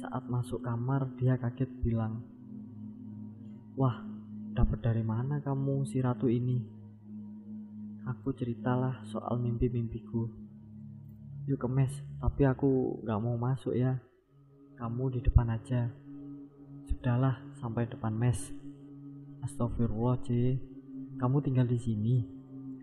Saat 0.00 0.28
masuk 0.32 0.64
kamar, 0.64 1.12
dia 1.20 1.36
kaget 1.36 1.68
bilang, 1.84 2.24
"Wah, 3.76 4.04
dapat 4.56 4.80
dari 4.80 5.04
mana 5.04 5.40
kamu 5.40 5.84
si 5.84 6.00
ratu 6.00 6.28
ini?" 6.28 6.79
Aku 8.10 8.34
ceritalah 8.34 9.06
soal 9.06 9.38
mimpi-mimpiku. 9.38 10.26
Yuk 11.46 11.62
kemes, 11.62 11.94
tapi 12.18 12.42
aku 12.42 12.98
gak 13.06 13.22
mau 13.22 13.38
masuk 13.38 13.70
ya. 13.70 14.02
Kamu 14.74 15.14
di 15.14 15.22
depan 15.22 15.46
aja. 15.46 15.86
Sudahlah, 16.90 17.38
sampai 17.62 17.86
depan 17.86 18.10
mes. 18.10 18.50
Astagfirullah, 19.46 20.26
C. 20.26 20.58
Kamu 21.22 21.38
tinggal 21.38 21.70
di 21.70 21.78
sini. 21.78 22.16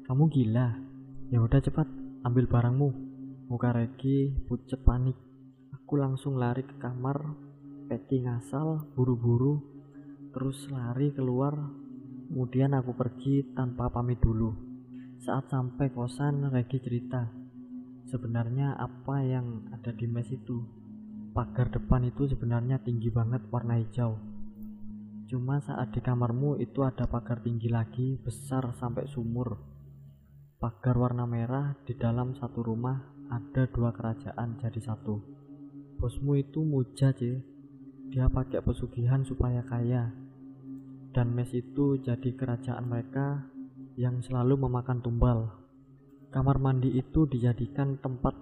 Kamu 0.08 0.32
gila. 0.32 0.80
Ya 1.28 1.44
udah 1.44 1.60
cepat, 1.60 1.92
ambil 2.24 2.48
barangmu. 2.48 2.90
Muka 3.52 3.76
Regi 3.76 4.32
pucet 4.48 4.80
panik. 4.88 5.20
Aku 5.76 6.00
langsung 6.00 6.40
lari 6.40 6.64
ke 6.64 6.80
kamar, 6.80 7.20
packing 7.92 8.32
asal, 8.32 8.88
buru-buru, 8.96 9.60
terus 10.32 10.72
lari 10.72 11.12
keluar. 11.12 11.52
Kemudian 12.32 12.72
aku 12.80 12.96
pergi 12.96 13.44
tanpa 13.52 13.92
pamit 13.92 14.24
dulu. 14.24 14.67
Saat 15.18 15.50
sampai 15.50 15.90
kosan, 15.94 16.50
Regi 16.50 16.78
cerita. 16.82 17.30
Sebenarnya 18.08 18.78
apa 18.78 19.22
yang 19.26 19.68
ada 19.74 19.92
di 19.92 20.06
mes 20.06 20.30
itu? 20.30 20.64
Pagar 21.34 21.70
depan 21.70 22.08
itu 22.08 22.26
sebenarnya 22.30 22.82
tinggi 22.82 23.10
banget 23.10 23.46
warna 23.50 23.78
hijau. 23.78 24.18
Cuma 25.28 25.60
saat 25.60 25.92
di 25.92 26.00
kamarmu 26.00 26.62
itu 26.62 26.82
ada 26.88 27.06
pagar 27.06 27.44
tinggi 27.44 27.68
lagi, 27.68 28.16
besar 28.22 28.72
sampai 28.78 29.06
sumur. 29.12 29.60
Pagar 30.58 30.96
warna 30.96 31.28
merah 31.28 31.76
di 31.84 31.94
dalam 31.94 32.34
satu 32.34 32.64
rumah 32.64 33.18
ada 33.28 33.68
dua 33.68 33.92
kerajaan 33.92 34.56
jadi 34.56 34.80
satu 34.80 35.38
bosmu 35.98 36.38
itu 36.38 36.62
muja 36.62 37.10
sih 37.18 37.42
dia 38.14 38.30
pakai 38.30 38.62
pesugihan 38.62 39.26
supaya 39.26 39.66
kaya 39.66 40.14
dan 41.12 41.34
mes 41.34 41.50
itu 41.52 41.98
jadi 42.00 42.30
kerajaan 42.38 42.86
mereka 42.86 43.50
yang 43.98 44.22
selalu 44.22 44.62
memakan 44.62 45.02
tumbal. 45.02 45.50
Kamar 46.30 46.62
mandi 46.62 46.94
itu 46.94 47.26
dijadikan 47.26 47.98
tempat 47.98 48.38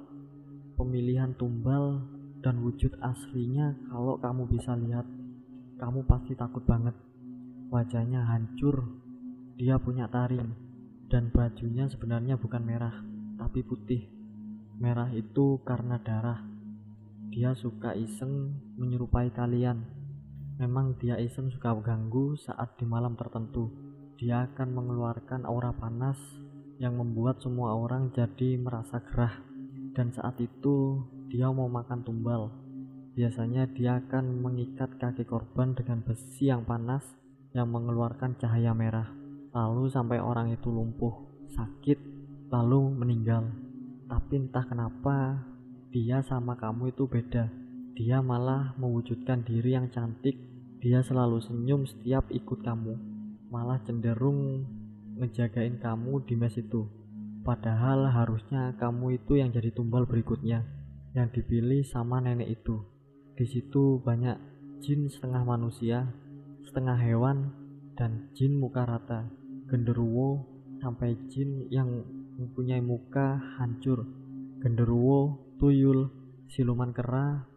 pemilihan 0.76 1.32
tumbal 1.40 2.04
dan 2.44 2.60
wujud 2.60 2.92
aslinya 3.00 3.72
kalau 3.88 4.20
kamu 4.20 4.52
bisa 4.52 4.76
lihat. 4.76 5.08
Kamu 5.80 6.04
pasti 6.04 6.36
takut 6.36 6.68
banget. 6.68 6.92
Wajahnya 7.72 8.28
hancur 8.28 8.84
dia 9.56 9.80
punya 9.80 10.12
taring 10.12 10.52
dan 11.08 11.32
bajunya 11.32 11.88
sebenarnya 11.88 12.36
bukan 12.36 12.60
merah 12.60 12.96
tapi 13.40 13.64
putih. 13.64 14.12
Merah 14.76 15.08
itu 15.16 15.64
karena 15.64 15.96
darah. 16.04 16.44
Dia 17.32 17.56
suka 17.56 17.96
iseng 17.96 18.60
menyerupai 18.76 19.32
kalian. 19.32 19.88
Memang 20.60 21.00
dia 21.00 21.16
iseng 21.16 21.48
suka 21.48 21.72
ganggu 21.80 22.36
saat 22.36 22.76
di 22.76 22.84
malam 22.84 23.16
tertentu. 23.16 23.85
Dia 24.16 24.48
akan 24.48 24.70
mengeluarkan 24.72 25.44
aura 25.44 25.76
panas 25.76 26.16
yang 26.80 27.00
membuat 27.00 27.40
semua 27.44 27.76
orang 27.76 28.12
jadi 28.16 28.60
merasa 28.60 29.00
gerah. 29.00 29.44
Dan 29.96 30.12
saat 30.12 30.40
itu 30.40 31.04
dia 31.32 31.52
mau 31.52 31.68
makan 31.68 32.04
tumbal. 32.04 32.52
Biasanya 33.16 33.72
dia 33.72 34.04
akan 34.04 34.44
mengikat 34.44 35.00
kaki 35.00 35.24
korban 35.24 35.76
dengan 35.76 36.04
besi 36.04 36.52
yang 36.52 36.68
panas 36.68 37.04
yang 37.56 37.72
mengeluarkan 37.72 38.36
cahaya 38.36 38.76
merah. 38.76 39.08
Lalu 39.56 39.88
sampai 39.88 40.20
orang 40.20 40.52
itu 40.52 40.68
lumpuh, 40.68 41.16
sakit, 41.56 42.00
lalu 42.52 42.92
meninggal. 42.92 43.48
Tapi 44.12 44.34
entah 44.36 44.68
kenapa 44.68 45.48
dia 45.96 46.20
sama 46.28 46.60
kamu 46.60 46.92
itu 46.92 47.08
beda 47.08 47.66
dia 47.96 48.20
malah 48.20 48.76
mewujudkan 48.76 49.48
diri 49.48 49.72
yang 49.72 49.88
cantik. 49.88 50.36
Dia 50.84 51.00
selalu 51.00 51.40
senyum 51.40 51.88
setiap 51.88 52.28
ikut 52.28 52.60
kamu. 52.60 53.15
Malah 53.56 53.80
cenderung 53.88 54.68
ngejagain 55.16 55.80
kamu 55.80 56.28
di 56.28 56.36
mes 56.36 56.60
itu. 56.60 56.92
Padahal 57.40 58.12
harusnya 58.12 58.76
kamu 58.76 59.16
itu 59.24 59.40
yang 59.40 59.56
jadi 59.56 59.72
tumbal 59.72 60.04
berikutnya. 60.04 60.68
Yang 61.16 61.40
dipilih 61.40 61.88
sama 61.88 62.20
nenek 62.20 62.52
itu. 62.52 62.84
Di 63.40 63.48
situ 63.48 64.04
banyak 64.04 64.36
jin 64.84 65.08
setengah 65.08 65.48
manusia, 65.48 66.04
setengah 66.68 67.00
hewan, 67.00 67.56
dan 67.96 68.28
jin 68.36 68.60
muka 68.60 68.84
rata. 68.84 69.32
Genderuwo 69.72 70.52
sampai 70.84 71.16
jin 71.32 71.72
yang 71.72 72.04
mempunyai 72.36 72.84
muka 72.84 73.40
hancur. 73.56 74.04
Genderuwo, 74.60 75.56
tuyul, 75.64 76.12
siluman 76.52 76.92
kera, 76.92 77.48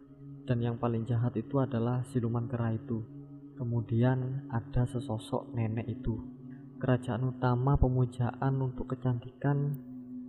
dan 0.47 0.63
yang 0.63 0.79
paling 0.79 1.03
jahat 1.03 1.35
itu 1.35 1.59
adalah 1.59 2.07
siluman 2.07 2.47
kera 2.47 2.71
itu. 2.71 3.18
Kemudian 3.59 4.47
ada 4.47 4.87
sesosok 4.87 5.51
nenek 5.51 5.83
itu. 5.91 6.15
Kerajaan 6.79 7.35
utama 7.35 7.75
pemujaan 7.75 8.55
untuk 8.63 8.95
kecantikan 8.95 9.75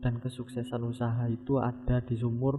dan 0.03 0.19
kesuksesan 0.19 0.83
usaha 0.83 1.31
itu 1.31 1.63
ada 1.63 2.03
di 2.03 2.19
sumur 2.19 2.59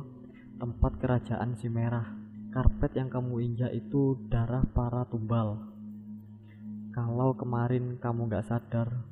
tempat 0.56 0.96
kerajaan 1.04 1.60
si 1.60 1.68
merah. 1.68 2.08
Karpet 2.56 2.96
yang 2.96 3.12
kamu 3.12 3.52
injak 3.52 3.76
itu 3.76 4.16
darah 4.32 4.64
para 4.72 5.04
tumbal. 5.12 5.60
Kalau 6.96 7.36
kemarin 7.36 8.00
kamu 8.00 8.32
gak 8.32 8.48
sadar, 8.48 9.04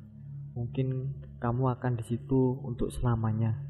mungkin 0.56 1.12
kamu 1.44 1.76
akan 1.76 2.00
di 2.00 2.04
situ 2.08 2.56
untuk 2.64 2.88
selamanya. 2.88 3.69